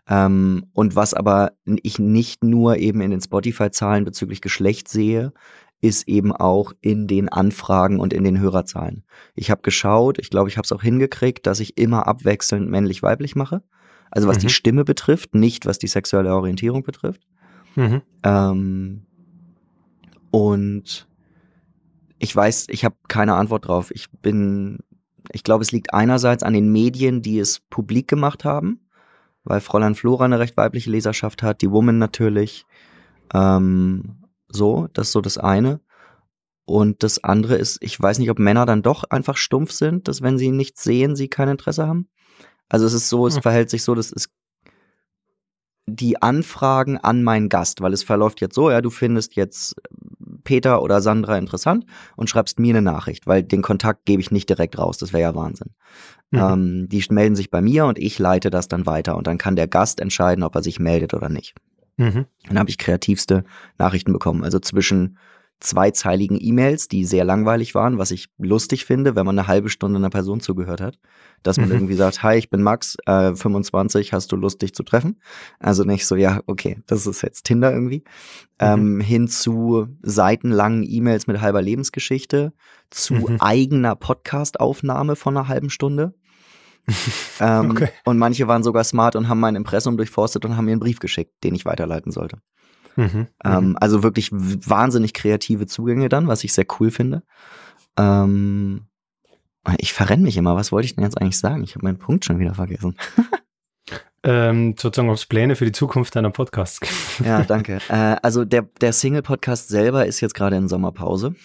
Ähm, 0.09 0.65
und 0.73 0.95
was 0.95 1.13
aber 1.13 1.51
ich 1.65 1.99
nicht 1.99 2.43
nur 2.43 2.77
eben 2.77 3.01
in 3.01 3.11
den 3.11 3.21
Spotify-Zahlen 3.21 4.05
bezüglich 4.05 4.41
Geschlecht 4.41 4.87
sehe, 4.87 5.33
ist 5.81 6.07
eben 6.07 6.31
auch 6.31 6.73
in 6.81 7.07
den 7.07 7.29
Anfragen 7.29 7.99
und 7.99 8.13
in 8.13 8.23
den 8.23 8.39
Hörerzahlen. 8.39 9.03
Ich 9.35 9.51
habe 9.51 9.61
geschaut, 9.61 10.17
ich 10.17 10.29
glaube, 10.29 10.49
ich 10.49 10.57
habe 10.57 10.65
es 10.65 10.71
auch 10.71 10.81
hingekriegt, 10.81 11.45
dass 11.45 11.59
ich 11.59 11.77
immer 11.77 12.07
abwechselnd 12.07 12.69
männlich-weiblich 12.69 13.35
mache. 13.35 13.61
Also 14.09 14.27
was 14.27 14.37
Mhm. 14.37 14.41
die 14.41 14.49
Stimme 14.49 14.85
betrifft, 14.85 15.35
nicht 15.35 15.65
was 15.65 15.77
die 15.77 15.87
sexuelle 15.87 16.33
Orientierung 16.33 16.83
betrifft. 16.83 17.27
Mhm. 17.75 18.01
Ähm, 18.23 19.01
und 20.31 21.07
ich 22.17 22.35
weiß, 22.35 22.67
ich 22.69 22.83
habe 22.83 22.95
keine 23.07 23.35
Antwort 23.35 23.67
drauf. 23.67 23.91
Ich 23.91 24.09
bin, 24.09 24.79
ich 25.31 25.43
glaube, 25.43 25.63
es 25.63 25.71
liegt 25.71 25.93
einerseits 25.93 26.41
an 26.41 26.53
den 26.53 26.71
Medien, 26.71 27.21
die 27.21 27.37
es 27.37 27.59
publik 27.69 28.07
gemacht 28.07 28.43
haben, 28.43 28.79
weil 29.47 29.61
Fräulein 29.61 29.95
Flora 29.95 30.25
eine 30.25 30.39
recht 30.39 30.57
weibliche 30.57 30.89
Leserschaft 30.89 31.43
hat, 31.43 31.61
die 31.61 31.71
Woman 31.71 31.97
natürlich. 31.97 32.65
Ähm, 33.33 34.23
so, 34.49 34.87
das 34.93 35.07
ist 35.07 35.13
so 35.13 35.21
das 35.21 35.37
eine. 35.37 35.81
Und 36.65 37.03
das 37.03 37.23
andere 37.23 37.55
ist, 37.55 37.77
ich 37.81 37.99
weiß 37.99 38.19
nicht, 38.19 38.29
ob 38.29 38.39
Männer 38.39 38.65
dann 38.65 38.81
doch 38.81 39.05
einfach 39.05 39.37
stumpf 39.37 39.71
sind, 39.71 40.07
dass 40.07 40.21
wenn 40.21 40.37
sie 40.37 40.51
nichts 40.51 40.83
sehen, 40.83 41.15
sie 41.15 41.29
kein 41.29 41.47
Interesse 41.47 41.87
haben. 41.87 42.09
Also 42.69 42.85
es 42.85 42.93
ist 42.93 43.09
so, 43.09 43.25
es 43.25 43.35
Hm. 43.35 43.41
verhält 43.41 43.69
sich 43.69 43.83
so, 43.83 43.95
dass 43.95 44.11
es 44.11 44.27
die 45.89 46.21
Anfragen 46.21 46.97
an 46.97 47.23
meinen 47.23 47.47
Gast, 47.47 47.81
weil 47.81 47.93
es 47.93 48.03
verläuft 48.03 48.41
jetzt 48.41 48.55
so, 48.55 48.69
ja, 48.69 48.81
du 48.81 48.89
findest 48.89 49.37
jetzt 49.37 49.75
Peter 50.43 50.81
oder 50.81 51.01
Sandra 51.01 51.37
interessant 51.37 51.85
und 52.17 52.29
schreibst 52.29 52.59
mir 52.59 52.75
eine 52.75 52.81
Nachricht, 52.81 53.25
weil 53.25 53.43
den 53.43 53.61
Kontakt 53.61 54.05
gebe 54.05 54.21
ich 54.21 54.29
nicht 54.29 54.49
direkt 54.49 54.77
raus, 54.77 54.97
das 54.97 55.13
wäre 55.13 55.21
ja 55.21 55.35
Wahnsinn. 55.35 55.71
Mhm. 56.31 56.39
Ähm, 56.39 56.89
die 56.89 57.03
melden 57.09 57.35
sich 57.35 57.49
bei 57.49 57.61
mir 57.61 57.85
und 57.85 57.97
ich 57.97 58.19
leite 58.19 58.49
das 58.49 58.67
dann 58.67 58.85
weiter 58.85 59.15
und 59.15 59.27
dann 59.27 59.37
kann 59.37 59.55
der 59.55 59.67
Gast 59.67 59.99
entscheiden, 59.99 60.43
ob 60.43 60.55
er 60.55 60.63
sich 60.63 60.79
meldet 60.79 61.13
oder 61.13 61.29
nicht. 61.29 61.55
Mhm. 61.97 62.25
Dann 62.47 62.59
habe 62.59 62.69
ich 62.69 62.77
kreativste 62.77 63.43
Nachrichten 63.77 64.13
bekommen. 64.13 64.43
Also 64.43 64.59
zwischen 64.59 65.17
zweizeiligen 65.59 66.37
E-Mails, 66.39 66.87
die 66.87 67.03
sehr 67.03 67.23
langweilig 67.25 67.73
waren, 67.73 67.97
was 67.97 68.11
ich 68.11 68.27
lustig 68.37 68.85
finde, 68.85 69.15
wenn 69.15 69.25
man 69.25 69.37
eine 69.37 69.47
halbe 69.47 69.69
Stunde 69.69 69.97
einer 69.97 70.09
Person 70.11 70.39
zugehört 70.39 70.81
hat. 70.81 70.99
Dass 71.41 71.57
man 71.57 71.69
Mhm. 71.69 71.75
irgendwie 71.75 71.95
sagt, 71.95 72.21
hi, 72.23 72.37
ich 72.37 72.49
bin 72.49 72.61
Max, 72.61 72.95
äh, 73.07 73.33
25, 73.35 74.13
hast 74.13 74.31
du 74.31 74.35
Lust, 74.35 74.61
dich 74.61 74.73
zu 74.75 74.83
treffen? 74.83 75.19
Also 75.59 75.83
nicht 75.83 76.05
so, 76.05 76.15
ja, 76.15 76.41
okay, 76.45 76.79
das 76.85 77.07
ist 77.07 77.21
jetzt 77.23 77.43
Tinder 77.45 77.71
irgendwie. 77.73 78.03
Ähm, 78.59 78.99
hin 78.99 79.27
zu 79.27 79.87
seitenlangen 80.03 80.83
E-Mails 80.87 81.27
mit 81.27 81.41
halber 81.41 81.61
Lebensgeschichte, 81.61 82.53
zu 82.89 83.13
Mhm. 83.15 83.37
eigener 83.39 83.95
Podcast-Aufnahme 83.95 85.15
von 85.15 85.37
einer 85.37 85.47
halben 85.47 85.69
Stunde. 85.69 86.13
ähm, 87.39 87.71
Okay. 87.71 87.89
Und 88.05 88.17
manche 88.17 88.47
waren 88.47 88.63
sogar 88.63 88.83
smart 88.83 89.15
und 89.15 89.27
haben 89.27 89.39
mein 89.39 89.55
Impressum 89.55 89.97
durchforstet 89.97 90.45
und 90.45 90.55
haben 90.55 90.65
mir 90.65 90.71
einen 90.71 90.79
Brief 90.79 90.99
geschickt, 90.99 91.33
den 91.43 91.55
ich 91.55 91.65
weiterleiten 91.65 92.11
sollte. 92.11 92.37
Mhm. 92.97 93.27
Ähm, 93.45 93.77
also 93.79 94.03
wirklich 94.03 94.31
wahnsinnig 94.31 95.13
kreative 95.13 95.67
Zugänge 95.67 96.09
dann, 96.09 96.27
was 96.27 96.43
ich 96.43 96.51
sehr 96.51 96.65
cool 96.79 96.91
finde. 96.91 97.23
Ähm, 97.97 98.87
ich 99.77 99.93
verrenne 99.93 100.23
mich 100.23 100.37
immer. 100.37 100.55
Was 100.55 100.71
wollte 100.71 100.85
ich 100.85 100.95
denn 100.95 101.03
jetzt 101.03 101.19
eigentlich 101.21 101.37
sagen? 101.37 101.63
Ich 101.63 101.75
habe 101.75 101.85
meinen 101.85 101.99
Punkt 101.99 102.25
schon 102.25 102.39
wieder 102.39 102.55
vergessen. 102.55 102.97
ähm, 104.23 104.75
sozusagen, 104.77 105.09
ob 105.09 105.15
es 105.15 105.25
Pläne 105.25 105.55
für 105.55 105.65
die 105.65 105.71
Zukunft 105.71 106.15
deiner 106.15 106.31
Podcasts 106.31 106.79
gibt. 106.79 106.93
Ja, 107.23 107.43
danke. 107.47 107.79
äh, 107.89 108.15
also 108.21 108.45
der, 108.45 108.63
der 108.81 108.93
Single-Podcast 108.93 109.69
selber 109.69 110.05
ist 110.05 110.19
jetzt 110.21 110.33
gerade 110.33 110.55
in 110.55 110.67
Sommerpause. 110.67 111.35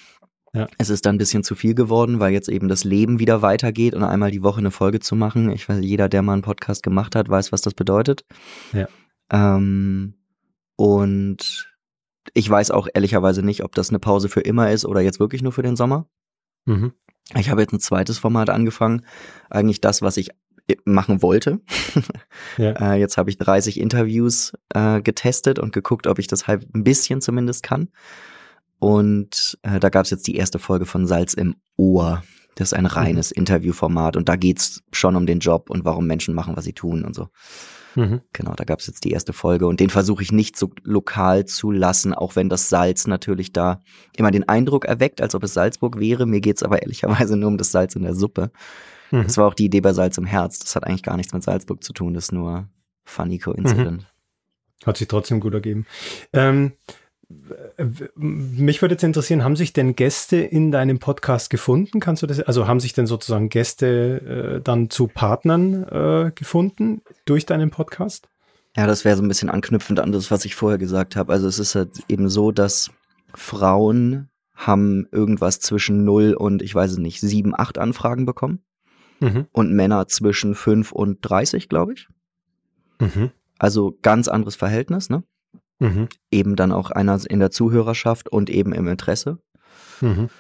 Ja. 0.55 0.69
Es 0.79 0.91
ist 0.91 1.07
dann 1.07 1.17
ein 1.17 1.19
bisschen 1.19 1.45
zu 1.45 1.55
viel 1.55 1.75
geworden, 1.75 2.21
weil 2.21 2.33
jetzt 2.33 2.49
eben 2.49 2.69
das 2.69 2.85
Leben 2.85 3.19
wieder 3.19 3.41
weitergeht 3.41 3.95
und 3.95 4.05
einmal 4.05 4.31
die 4.31 4.43
Woche 4.43 4.59
eine 4.59 4.71
Folge 4.71 5.01
zu 5.01 5.17
machen. 5.17 5.51
Ich 5.51 5.69
weiß, 5.69 5.79
jeder, 5.83 6.09
der 6.09 6.23
mal 6.23 6.35
einen 6.35 6.43
Podcast 6.43 6.83
gemacht 6.83 7.17
hat, 7.17 7.29
weiß, 7.29 7.53
was 7.53 7.63
das 7.63 7.75
bedeutet. 7.75 8.25
Ja. 8.73 8.87
Ähm, 9.31 10.15
und 10.83 11.73
ich 12.35 12.51
weiß 12.51 12.73
auch 12.73 12.89
ehrlicherweise 12.93 13.45
nicht, 13.45 13.63
ob 13.63 13.73
das 13.77 13.91
eine 13.91 14.01
Pause 14.01 14.29
für 14.29 14.41
immer 14.41 14.73
ist 14.73 14.85
oder 14.85 15.01
jetzt 15.01 15.21
wirklich 15.21 15.41
nur 15.41 15.53
für 15.53 15.63
den 15.63 15.77
Sommer. 15.77 16.09
Mhm. 16.65 16.93
Ich 17.37 17.51
habe 17.51 17.61
jetzt 17.61 17.73
ein 17.73 17.79
zweites 17.79 18.19
Format 18.19 18.51
angefangen. 18.51 19.07
Eigentlich 19.49 19.81
das, 19.81 20.03
was 20.03 20.17
ich 20.17 20.31
äh, 20.67 20.75
machen 20.85 21.23
wollte. 21.23 21.61
Ja. 22.59 22.95
äh, 22.95 22.99
jetzt 22.99 23.17
habe 23.17 23.31
ich 23.31 23.39
30 23.39 23.79
Interviews 23.79 24.55
äh, 24.75 25.01
getestet 25.01 25.61
und 25.61 25.73
geguckt, 25.73 26.09
ob 26.09 26.19
ich 26.19 26.27
das 26.27 26.49
halt 26.49 26.67
ein 26.75 26.83
bisschen 26.83 27.21
zumindest 27.21 27.63
kann. 27.63 27.89
Und 28.81 29.59
äh, 29.63 29.79
da 29.79 29.89
gab 29.89 30.05
es 30.05 30.11
jetzt 30.11 30.27
die 30.27 30.35
erste 30.35 30.59
Folge 30.59 30.85
von 30.85 31.07
Salz 31.07 31.33
im 31.35 31.55
Ohr. 31.77 32.25
Das 32.57 32.73
ist 32.73 32.75
ein 32.75 32.87
reines 32.87 33.31
Interviewformat 33.31 34.17
und 34.17 34.29
da 34.29 34.35
geht's 34.35 34.83
schon 34.91 35.15
um 35.15 35.27
den 35.27 35.39
Job 35.39 35.71
und 35.71 35.85
warum 35.85 36.09
Menschen 36.09 36.35
machen, 36.35 36.57
was 36.57 36.65
sie 36.65 36.73
tun 36.73 37.05
und 37.05 37.15
so. 37.15 37.29
Mhm. 37.95 38.21
Genau, 38.33 38.55
da 38.55 38.65
gab 38.65 38.81
es 38.81 38.87
jetzt 38.87 39.05
die 39.05 39.11
erste 39.11 39.33
Folge 39.33 39.67
und 39.67 39.81
den 39.81 39.91
versuche 39.91 40.23
ich 40.23 40.33
nicht 40.33 40.57
so 40.57 40.71
lokal 40.83 41.45
zu 41.45 41.71
lassen, 41.71 42.15
auch 42.15 42.37
wenn 42.37 42.49
das 42.49 42.69
Salz 42.69 43.07
natürlich 43.07 43.53
da 43.53 43.81
immer 44.17 44.31
den 44.31 44.49
Eindruck 44.49 44.85
erweckt, 44.85 45.21
als 45.21 45.35
ob 45.35 45.43
es 45.45 45.55
Salzburg 45.55 45.99
wäre. 45.99 46.27
Mir 46.27 46.41
geht's 46.41 46.63
aber 46.63 46.83
ehrlicherweise 46.83 47.37
nur 47.37 47.49
um 47.49 47.59
das 47.59 47.73
Salz 47.73 47.95
in 47.95 48.03
der 48.03 48.15
Suppe. 48.15 48.51
Mhm. 49.11 49.25
Das 49.25 49.37
war 49.37 49.47
auch 49.47 49.55
die 49.55 49.67
Idee 49.67 49.81
bei 49.81 49.93
Salz 49.93 50.19
im 50.19 50.27
Herz. 50.27 50.59
Das 50.59 50.75
hat 50.77 50.85
eigentlich 50.85 51.03
gar 51.03 51.17
nichts 51.17 51.33
mit 51.33 51.43
Salzburg 51.43 51.83
zu 51.83 51.93
tun, 51.93 52.15
das 52.15 52.25
ist 52.25 52.33
nur 52.33 52.69
funny 53.05 53.39
coincident. 53.39 54.03
Mhm. 54.03 54.87
Hat 54.87 54.97
sich 54.97 55.09
trotzdem 55.09 55.41
gut 55.41 55.55
ergeben. 55.55 55.87
Ähm, 56.33 56.73
mich 58.17 58.83
würde 58.83 58.95
jetzt 58.95 59.05
interessieren, 59.05 59.45
haben 59.45 59.57
sich 59.57 59.73
denn 59.73 59.97
Gäste 59.97 60.37
in 60.37 60.71
deinem 60.71 60.99
Podcast 60.99 61.51
gefunden? 61.51 62.01
Kannst 62.01 62.23
du 62.23 62.27
das, 62.27 62.41
also 62.41 62.67
haben 62.67 62.81
sich 62.81 62.93
denn 62.93 63.07
sozusagen 63.07 63.49
Gäste 63.49 64.57
äh, 64.59 64.61
dann 64.63 64.91
zu 64.91 65.07
Partnern 65.07 65.85
äh, 65.85 66.33
gefunden 66.35 67.03
durch 67.25 67.47
deinen 67.47 67.71
Podcast? 67.71 68.29
Ja, 68.77 68.87
das 68.87 69.05
wäre 69.05 69.17
so 69.17 69.23
ein 69.23 69.29
bisschen 69.29 69.51
anknüpfend 69.51 70.01
an 70.01 70.13
das, 70.13 70.31
was 70.31 70.45
ich 70.45 70.55
vorher 70.55 70.79
gesagt 70.79 71.17
habe. 71.17 71.33
Also 71.33 71.47
es 71.47 71.59
ist 71.59 71.75
halt 71.75 71.91
eben 72.09 72.29
so, 72.29 72.53
dass 72.53 72.91
Frauen 73.35 74.29
haben 74.55 75.07
irgendwas 75.11 75.61
zwischen 75.61 76.05
0 76.05 76.35
und, 76.35 76.63
ich 76.63 76.75
weiß 76.75 76.93
es 76.93 76.99
nicht, 76.99 77.21
7, 77.21 77.55
8 77.57 77.79
Anfragen 77.79 78.27
bekommen. 78.27 78.63
Mhm. 79.21 79.47
Und 79.53 79.73
Männer 79.73 80.09
zwischen 80.09 80.55
5 80.55 80.93
und 80.93 81.19
30, 81.23 81.69
glaube 81.69 81.95
ich. 81.95 82.09
Mhm. 83.01 83.31
Also 83.59 83.97
ganz 84.03 84.29
anderes 84.29 84.57
Verhältnis, 84.57 85.11
ne? 85.11 85.23
Mhm. 85.83 86.09
Eben 86.31 86.55
dann 86.55 86.71
auch 86.71 86.93
einer 86.93 87.19
in 87.29 87.41
der 87.41 87.51
Zuhörerschaft 87.51 88.29
und 88.29 88.51
eben 88.51 88.73
im 88.73 88.87
Interesse. 88.87 89.39
Mhm. 90.01 90.31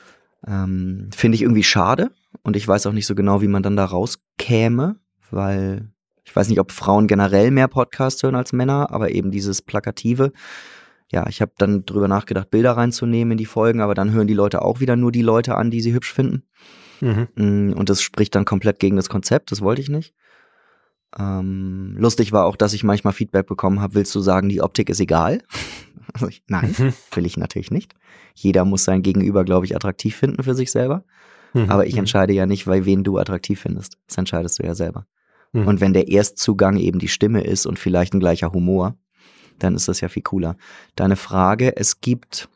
Ähm, 0.46 1.10
Finde 1.14 1.34
ich 1.34 1.42
irgendwie 1.42 1.64
schade 1.64 2.12
und 2.42 2.56
ich 2.56 2.66
weiß 2.66 2.86
auch 2.86 2.92
nicht 2.92 3.06
so 3.06 3.16
genau, 3.16 3.42
wie 3.42 3.48
man 3.48 3.64
dann 3.64 3.76
da 3.76 3.84
rauskäme, 3.84 4.96
weil 5.32 5.90
ich 6.24 6.34
weiß 6.34 6.48
nicht, 6.48 6.60
ob 6.60 6.70
Frauen 6.70 7.08
generell 7.08 7.50
mehr 7.50 7.66
Podcasts 7.66 8.22
hören 8.22 8.36
als 8.36 8.52
Männer, 8.52 8.92
aber 8.92 9.10
eben 9.10 9.32
dieses 9.32 9.62
Plakative. 9.62 10.32
Ja, 11.10 11.26
ich 11.28 11.42
habe 11.42 11.52
dann 11.58 11.84
drüber 11.84 12.06
nachgedacht, 12.06 12.50
Bilder 12.50 12.76
reinzunehmen 12.76 13.32
in 13.32 13.38
die 13.38 13.46
Folgen, 13.46 13.80
aber 13.80 13.94
dann 13.94 14.12
hören 14.12 14.28
die 14.28 14.34
Leute 14.34 14.62
auch 14.62 14.78
wieder 14.78 14.94
nur 14.94 15.10
die 15.10 15.22
Leute 15.22 15.56
an, 15.56 15.72
die 15.72 15.80
sie 15.80 15.92
hübsch 15.92 16.12
finden. 16.12 16.44
Mhm. 17.00 17.28
Mm, 17.34 17.72
und 17.72 17.90
das 17.90 18.00
spricht 18.00 18.34
dann 18.36 18.44
komplett 18.44 18.78
gegen 18.78 18.96
das 18.96 19.08
Konzept, 19.08 19.50
das 19.50 19.60
wollte 19.60 19.82
ich 19.82 19.88
nicht. 19.88 20.14
Ähm, 21.18 21.94
lustig 21.98 22.32
war 22.32 22.46
auch, 22.46 22.56
dass 22.56 22.72
ich 22.72 22.84
manchmal 22.84 23.12
Feedback 23.12 23.46
bekommen 23.46 23.80
habe, 23.80 23.94
willst 23.94 24.14
du 24.14 24.20
sagen, 24.20 24.48
die 24.48 24.62
Optik 24.62 24.90
ist 24.90 25.00
egal? 25.00 25.42
Also 26.14 26.26
ich, 26.26 26.42
nein, 26.46 26.74
mhm. 26.76 26.92
will 27.14 27.24
ich 27.24 27.38
natürlich 27.38 27.70
nicht. 27.70 27.94
Jeder 28.34 28.66
muss 28.66 28.84
sein 28.84 29.00
Gegenüber, 29.02 29.44
glaube 29.44 29.64
ich, 29.64 29.74
attraktiv 29.74 30.14
finden 30.14 30.42
für 30.42 30.54
sich 30.54 30.70
selber. 30.70 31.04
Mhm. 31.54 31.70
Aber 31.70 31.86
ich 31.86 31.94
mhm. 31.94 32.00
entscheide 32.00 32.34
ja 32.34 32.44
nicht, 32.44 32.66
weil 32.66 32.84
wen 32.84 33.02
du 33.02 33.16
attraktiv 33.16 33.60
findest. 33.60 33.96
Das 34.08 34.18
entscheidest 34.18 34.58
du 34.58 34.64
ja 34.64 34.74
selber. 34.74 35.06
Mhm. 35.52 35.68
Und 35.68 35.80
wenn 35.80 35.94
der 35.94 36.08
Erstzugang 36.08 36.76
eben 36.76 36.98
die 36.98 37.08
Stimme 37.08 37.42
ist 37.44 37.64
und 37.64 37.78
vielleicht 37.78 38.12
ein 38.12 38.20
gleicher 38.20 38.52
Humor, 38.52 38.96
dann 39.58 39.74
ist 39.74 39.88
das 39.88 40.00
ja 40.02 40.08
viel 40.08 40.22
cooler. 40.22 40.56
Deine 40.96 41.16
Frage, 41.16 41.76
es 41.76 42.00
gibt 42.00 42.50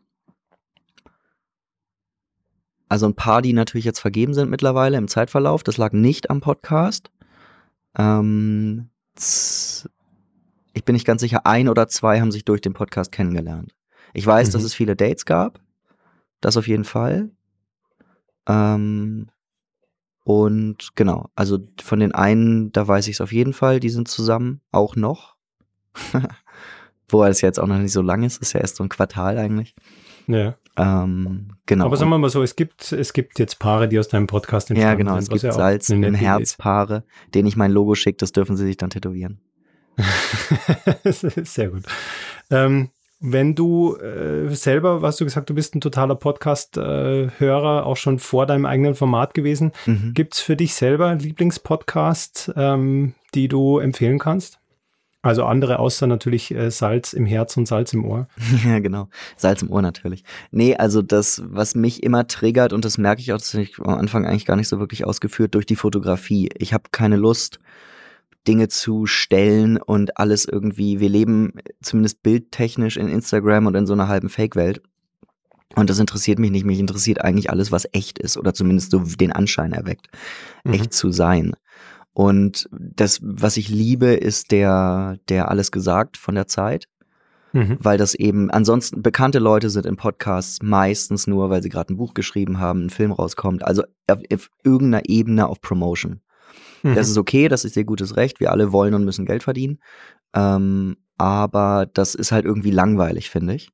also 2.89 3.07
ein 3.07 3.15
paar, 3.15 3.43
die 3.43 3.53
natürlich 3.53 3.85
jetzt 3.85 4.01
vergeben 4.01 4.35
sind 4.35 4.51
mittlerweile 4.51 4.97
im 4.97 5.09
Zeitverlauf. 5.09 5.65
Das 5.65 5.77
lag 5.77 5.93
nicht 5.93 6.31
am 6.31 6.41
Podcast. 6.41 7.11
Ähm, 7.97 8.91
ich 9.17 10.85
bin 10.85 10.93
nicht 10.93 11.07
ganz 11.07 11.21
sicher, 11.21 11.47
ein 11.47 11.69
oder 11.69 11.89
zwei 11.89 12.21
haben 12.21 12.33
sich 12.33 12.45
durch 12.45 12.61
den 12.61 12.75
Podcast 12.75 13.13
kennengelernt. 13.13 13.75
Ich 14.13 14.27
weiß, 14.27 14.49
mhm. 14.49 14.53
dass 14.53 14.63
es 14.63 14.75
viele 14.75 14.97
Dates 14.97 15.25
gab. 15.25 15.61
Das 16.41 16.57
auf 16.57 16.69
jeden 16.69 16.85
Fall. 16.85 17.31
Ähm, 18.47 19.29
und 20.25 20.97
genau, 20.97 21.31
also 21.35 21.59
von 21.81 22.01
den 22.01 22.13
einen, 22.13 22.73
da 22.73 22.87
weiß 22.87 23.09
ich 23.09 23.15
es 23.15 23.21
auf 23.21 23.33
jeden 23.33 23.53
Fall, 23.53 23.81
die 23.81 23.91
sind 23.91 24.09
zusammen, 24.09 24.61
auch 24.73 24.97
noch. 24.97 25.37
Wobei 27.09 27.29
es 27.29 27.41
jetzt 27.41 27.61
auch 27.61 27.67
noch 27.67 27.79
nicht 27.79 27.93
so 27.93 28.03
lang 28.03 28.23
ist, 28.25 28.43
ist 28.43 28.53
ja 28.53 28.61
erst 28.61 28.77
so 28.77 28.83
ein 28.83 28.89
Quartal 28.89 29.39
eigentlich. 29.39 29.75
Ja. 30.27 30.57
Ähm, 30.77 31.53
genau. 31.65 31.87
Aber 31.87 31.97
sagen 31.97 32.11
wir 32.11 32.19
mal 32.19 32.31
so, 32.31 32.43
es 32.43 32.57
gibt, 32.57 32.93
es 32.93 33.13
gibt 33.13 33.39
jetzt 33.39 33.59
Paare, 33.59 33.89
die 33.89 33.99
aus 33.99 34.09
deinem 34.09 34.27
Podcast 34.27 34.71
entstanden 34.71 34.91
Ja, 34.91 34.95
genau, 34.95 35.17
es 35.17 35.29
gibt 35.29 35.43
ja 35.43 35.53
Salz 35.53 35.89
im 35.91 36.15
Herz 36.15 36.57
Paare, 36.57 37.05
denen 37.35 37.49
ich 37.49 37.57
mein 37.57 37.73
Logo 37.73 37.95
schicke, 37.95 38.19
das 38.19 38.33
dürfen 38.33 38.57
sie 38.57 38.67
sich 38.67 38.77
dann 38.77 38.91
tätowieren. 38.91 39.41
Sehr 41.05 41.71
gut. 41.71 41.85
Ähm, 42.51 42.91
wenn 43.19 43.55
du 43.55 43.97
äh, 43.97 44.55
selber, 44.55 45.01
was 45.01 45.17
du 45.17 45.25
gesagt, 45.25 45.49
du 45.49 45.55
bist 45.55 45.75
ein 45.75 45.81
totaler 45.81 46.17
Podcast-Hörer, 46.17 47.79
äh, 47.79 47.83
auch 47.83 47.97
schon 47.97 48.19
vor 48.19 48.45
deinem 48.45 48.67
eigenen 48.67 48.95
Format 48.95 49.33
gewesen. 49.33 49.73
Mhm. 49.87 50.13
Gibt 50.13 50.35
es 50.35 50.41
für 50.41 50.55
dich 50.57 50.75
selber 50.75 51.15
Lieblingspodcasts, 51.15 52.53
ähm, 52.57 53.15
die 53.35 53.49
du 53.49 53.79
empfehlen 53.79 54.19
kannst? 54.19 54.61
Also 55.27 55.45
andere 55.45 55.81
außer 55.81 56.07
natürlich 56.07 56.55
äh, 56.55 56.71
Salz 56.71 57.13
im 57.13 57.27
Herz 57.27 57.57
und 57.57 57.67
Salz 57.67 57.93
im 57.93 58.05
Ohr. 58.05 58.29
Ja, 58.65 58.79
genau. 58.79 59.09
Salz 59.37 59.63
im 59.63 59.71
Ohr 59.71 59.83
natürlich. 59.83 60.25
Nee, 60.51 60.77
also 60.77 61.03
das, 61.03 61.43
was 61.47 61.75
mich 61.75 62.03
immer 62.03 62.27
triggert, 62.27 62.73
und 62.73 62.85
das 62.85 62.97
merke 62.97 63.21
ich 63.21 63.33
auch, 63.33 63.39
das 63.39 63.53
habe 63.55 63.65
ich 63.65 63.79
am 63.79 63.95
Anfang 63.95 64.25
eigentlich 64.25 64.47
gar 64.47 64.57
nicht 64.57 64.69
so 64.69 64.79
wirklich 64.79 65.05
ausgeführt, 65.05 65.55
durch 65.55 65.67
die 65.67 65.77
Fotografie. 65.77 66.49
Ich 66.57 66.73
habe 66.73 66.85
keine 66.93 67.17
Lust, 67.17 67.59
Dinge 68.47 68.69
zu 68.69 69.07
stellen 69.07 69.77
und 69.77 70.19
alles 70.19 70.45
irgendwie, 70.45 71.01
wir 71.01 71.09
leben 71.09 71.55
zumindest 71.83 72.23
bildtechnisch 72.23 72.97
in 72.97 73.09
Instagram 73.09 73.67
und 73.67 73.75
in 73.75 73.87
so 73.87 73.93
einer 73.93 74.09
halben 74.09 74.29
Fake-Welt. 74.29 74.81
Und 75.75 75.91
das 75.91 75.99
interessiert 75.99 76.39
mich 76.39 76.53
nicht. 76.53 76.65
Mich 76.65 76.79
interessiert 76.79 77.21
eigentlich 77.21 77.51
alles, 77.51 77.73
was 77.73 77.89
echt 77.93 78.19
ist 78.19 78.37
oder 78.37 78.55
zumindest 78.55 78.93
so 78.93 79.01
den 79.01 79.33
Anschein 79.33 79.73
erweckt, 79.73 80.07
mhm. 80.65 80.75
echt 80.75 80.93
zu 80.93 81.11
sein. 81.11 81.55
Und 82.17 82.67
das, 82.73 83.21
was 83.23 83.59
ich 83.59 83.69
liebe, 83.69 84.07
ist 84.07 84.51
der, 84.51 85.19
der 85.29 85.51
alles 85.51 85.71
gesagt 85.71 86.17
von 86.17 86.35
der 86.35 86.47
Zeit. 86.47 86.89
Mhm. 87.53 87.77
Weil 87.79 87.99
das 87.99 88.15
eben, 88.15 88.51
ansonsten, 88.51 89.03
bekannte 89.03 89.39
Leute 89.39 89.69
sind 89.69 89.85
in 89.85 89.97
Podcasts 89.97 90.63
meistens 90.63 91.27
nur, 91.27 91.51
weil 91.51 91.63
sie 91.63 91.69
gerade 91.69 91.93
ein 91.93 91.99
Buch 91.99 92.15
geschrieben 92.15 92.59
haben, 92.59 92.87
ein 92.87 92.91
Film 92.91 93.13
rauskommt. 93.13 93.67
Also 93.67 93.83
auf, 94.07 94.21
auf 94.33 94.49
irgendeiner 94.65 95.07
Ebene 95.11 95.47
auf 95.47 95.61
Promotion. 95.61 96.23
Mhm. 96.83 96.95
Das 96.95 97.11
ist 97.11 97.19
okay, 97.19 97.49
das 97.49 97.67
ist 97.67 97.77
ihr 97.77 97.85
gutes 97.85 98.17
Recht. 98.17 98.41
Wir 98.41 98.51
alle 98.51 98.73
wollen 98.73 98.95
und 98.95 99.05
müssen 99.05 99.27
Geld 99.27 99.43
verdienen. 99.43 99.79
Ähm, 100.35 100.97
aber 101.19 101.85
das 101.93 102.15
ist 102.15 102.33
halt 102.33 102.47
irgendwie 102.47 102.71
langweilig, 102.71 103.29
finde 103.29 103.57
ich. 103.57 103.73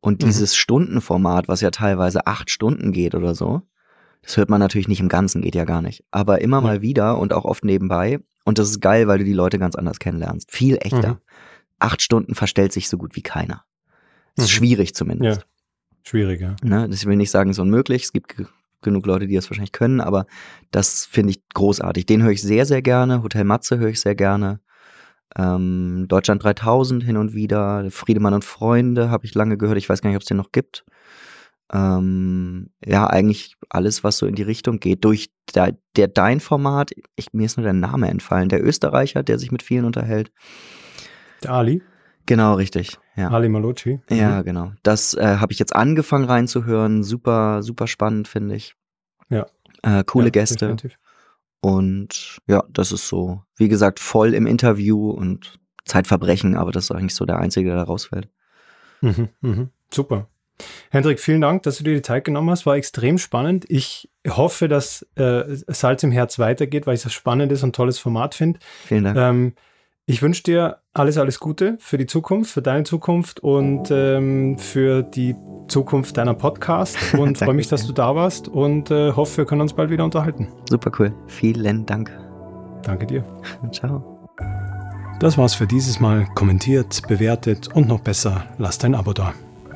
Und 0.00 0.22
mhm. 0.22 0.28
dieses 0.28 0.52
mhm. 0.52 0.56
Stundenformat, 0.56 1.46
was 1.46 1.60
ja 1.60 1.70
teilweise 1.70 2.26
acht 2.26 2.48
Stunden 2.48 2.92
geht 2.92 3.14
oder 3.14 3.34
so, 3.34 3.60
das 4.22 4.36
hört 4.36 4.50
man 4.50 4.60
natürlich 4.60 4.88
nicht 4.88 5.00
im 5.00 5.08
Ganzen, 5.08 5.42
geht 5.42 5.54
ja 5.54 5.64
gar 5.64 5.82
nicht. 5.82 6.04
Aber 6.10 6.40
immer 6.40 6.58
ja. 6.58 6.62
mal 6.62 6.82
wieder 6.82 7.18
und 7.18 7.32
auch 7.32 7.44
oft 7.44 7.64
nebenbei. 7.64 8.20
Und 8.44 8.58
das 8.58 8.70
ist 8.70 8.80
geil, 8.80 9.08
weil 9.08 9.18
du 9.18 9.24
die 9.24 9.32
Leute 9.32 9.58
ganz 9.58 9.74
anders 9.74 9.98
kennenlernst. 9.98 10.50
Viel 10.50 10.78
echter. 10.80 11.14
Mhm. 11.14 11.18
Acht 11.80 12.02
Stunden 12.02 12.34
verstellt 12.34 12.72
sich 12.72 12.88
so 12.88 12.96
gut 12.96 13.16
wie 13.16 13.22
keiner. 13.22 13.64
Das 14.36 14.46
ist 14.46 14.52
mhm. 14.52 14.56
schwierig 14.56 14.94
zumindest. 14.94 15.40
Ja. 15.40 15.46
Schwierig, 16.04 16.40
ja. 16.40 16.56
Ne? 16.62 16.88
Das 16.88 17.04
will 17.04 17.16
nicht 17.16 17.30
sagen, 17.30 17.50
es 17.50 17.56
ist 17.56 17.62
unmöglich. 17.62 18.04
Es 18.04 18.12
gibt 18.12 18.36
genug 18.80 19.06
Leute, 19.06 19.26
die 19.26 19.34
das 19.34 19.48
wahrscheinlich 19.50 19.72
können, 19.72 20.00
aber 20.00 20.26
das 20.72 21.04
finde 21.04 21.30
ich 21.30 21.42
großartig. 21.54 22.06
Den 22.06 22.22
höre 22.22 22.32
ich 22.32 22.42
sehr, 22.42 22.66
sehr 22.66 22.82
gerne. 22.82 23.22
Hotel 23.22 23.44
Matze 23.44 23.78
höre 23.78 23.90
ich 23.90 24.00
sehr 24.00 24.16
gerne. 24.16 24.60
Ähm, 25.36 26.06
Deutschland 26.08 26.42
3000 26.42 27.02
hin 27.02 27.16
und 27.16 27.34
wieder. 27.34 27.88
Friedemann 27.90 28.34
und 28.34 28.44
Freunde 28.44 29.10
habe 29.10 29.24
ich 29.24 29.34
lange 29.34 29.56
gehört. 29.56 29.78
Ich 29.78 29.88
weiß 29.88 30.02
gar 30.02 30.10
nicht, 30.10 30.16
ob 30.16 30.22
es 30.22 30.28
den 30.28 30.36
noch 30.36 30.52
gibt 30.52 30.84
ähm, 31.72 32.70
ja, 32.84 33.06
eigentlich 33.06 33.56
alles, 33.70 34.04
was 34.04 34.18
so 34.18 34.26
in 34.26 34.34
die 34.34 34.42
Richtung 34.42 34.78
geht. 34.78 35.04
Durch 35.04 35.30
der, 35.54 35.76
der 35.96 36.08
Dein-Format, 36.08 36.90
mir 37.32 37.46
ist 37.46 37.56
nur 37.56 37.64
der 37.64 37.72
Name 37.72 38.08
entfallen, 38.08 38.48
der 38.48 38.64
Österreicher, 38.64 39.22
der 39.22 39.38
sich 39.38 39.50
mit 39.50 39.62
vielen 39.62 39.84
unterhält. 39.84 40.30
Der 41.42 41.52
Ali? 41.52 41.82
Genau, 42.26 42.54
richtig. 42.54 42.98
Ja. 43.16 43.30
Ali 43.30 43.48
Malocci. 43.48 44.00
Mhm. 44.08 44.16
Ja, 44.16 44.42
genau. 44.42 44.72
Das 44.82 45.14
äh, 45.14 45.38
habe 45.38 45.52
ich 45.52 45.58
jetzt 45.58 45.74
angefangen 45.74 46.24
reinzuhören. 46.24 47.02
Super, 47.02 47.62
super 47.62 47.86
spannend, 47.86 48.28
finde 48.28 48.54
ich. 48.54 48.76
Ja. 49.28 49.46
Äh, 49.82 50.04
coole 50.04 50.26
ja, 50.26 50.30
Gäste. 50.30 50.56
Definitiv. 50.56 50.98
Und 51.60 52.38
ja, 52.46 52.64
das 52.70 52.92
ist 52.92 53.08
so, 53.08 53.42
wie 53.56 53.68
gesagt, 53.68 54.00
voll 54.00 54.34
im 54.34 54.46
Interview 54.46 55.10
und 55.10 55.60
Zeitverbrechen, 55.84 56.56
aber 56.56 56.72
das 56.72 56.84
ist 56.84 56.90
eigentlich 56.92 57.14
so 57.14 57.24
der 57.24 57.38
Einzige, 57.38 57.70
der 57.70 57.78
da 57.78 57.82
rausfällt. 57.84 58.28
Mhm, 59.00 59.28
mhm. 59.40 59.70
Super. 59.92 60.28
Hendrik, 60.90 61.20
vielen 61.20 61.40
Dank, 61.40 61.62
dass 61.62 61.78
du 61.78 61.84
dir 61.84 61.94
die 61.94 62.02
Zeit 62.02 62.24
genommen 62.24 62.50
hast. 62.50 62.66
War 62.66 62.76
extrem 62.76 63.18
spannend. 63.18 63.64
Ich 63.68 64.10
hoffe, 64.28 64.68
dass 64.68 65.06
äh, 65.16 65.42
Salz 65.68 66.02
im 66.02 66.12
Herz 66.12 66.38
weitergeht, 66.38 66.86
weil 66.86 66.94
ich 66.94 67.02
das 67.02 67.12
spannendes 67.12 67.62
und 67.62 67.74
tolles 67.74 67.98
Format 67.98 68.34
finde. 68.34 68.60
Vielen 68.86 69.04
Dank. 69.04 69.16
Ähm, 69.16 69.52
ich 70.06 70.20
wünsche 70.20 70.42
dir 70.42 70.78
alles, 70.92 71.16
alles 71.16 71.38
Gute 71.38 71.76
für 71.78 71.96
die 71.96 72.06
Zukunft, 72.06 72.52
für 72.52 72.62
deine 72.62 72.82
Zukunft 72.82 73.40
und 73.40 73.90
ähm, 73.90 74.58
für 74.58 75.02
die 75.02 75.36
Zukunft 75.68 76.16
deiner 76.16 76.34
Podcast 76.34 76.96
und 77.18 77.38
freue 77.38 77.54
mich, 77.54 77.68
dass 77.68 77.86
du 77.86 77.92
da 77.92 78.14
warst 78.14 78.48
und 78.48 78.90
äh, 78.90 79.12
hoffe, 79.12 79.38
wir 79.38 79.44
können 79.44 79.60
uns 79.60 79.72
bald 79.72 79.90
wieder 79.90 80.04
unterhalten. 80.04 80.48
Super 80.68 80.90
cool. 80.98 81.14
Vielen 81.28 81.86
Dank. 81.86 82.10
Danke 82.82 83.06
dir. 83.06 83.24
Ciao. 83.72 84.28
Das 85.20 85.38
war's 85.38 85.54
für 85.54 85.68
dieses 85.68 86.00
Mal. 86.00 86.26
Kommentiert, 86.34 87.02
bewertet 87.06 87.68
und 87.72 87.86
noch 87.86 88.00
besser, 88.00 88.44
lasst 88.58 88.84
ein 88.84 88.96
Abo 88.96 89.12
da. 89.12 89.32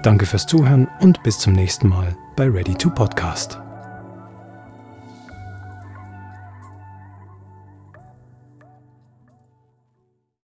Danke 0.07 0.25
fürs 0.25 0.47
Zuhören 0.47 0.87
und 1.01 1.21
bis 1.25 1.37
zum 1.41 1.53
nächsten 1.53 1.89
Mal 1.89 2.17
bei 2.37 2.49
Ready 2.49 2.77
to 2.77 2.91
Podcast. 2.91 3.59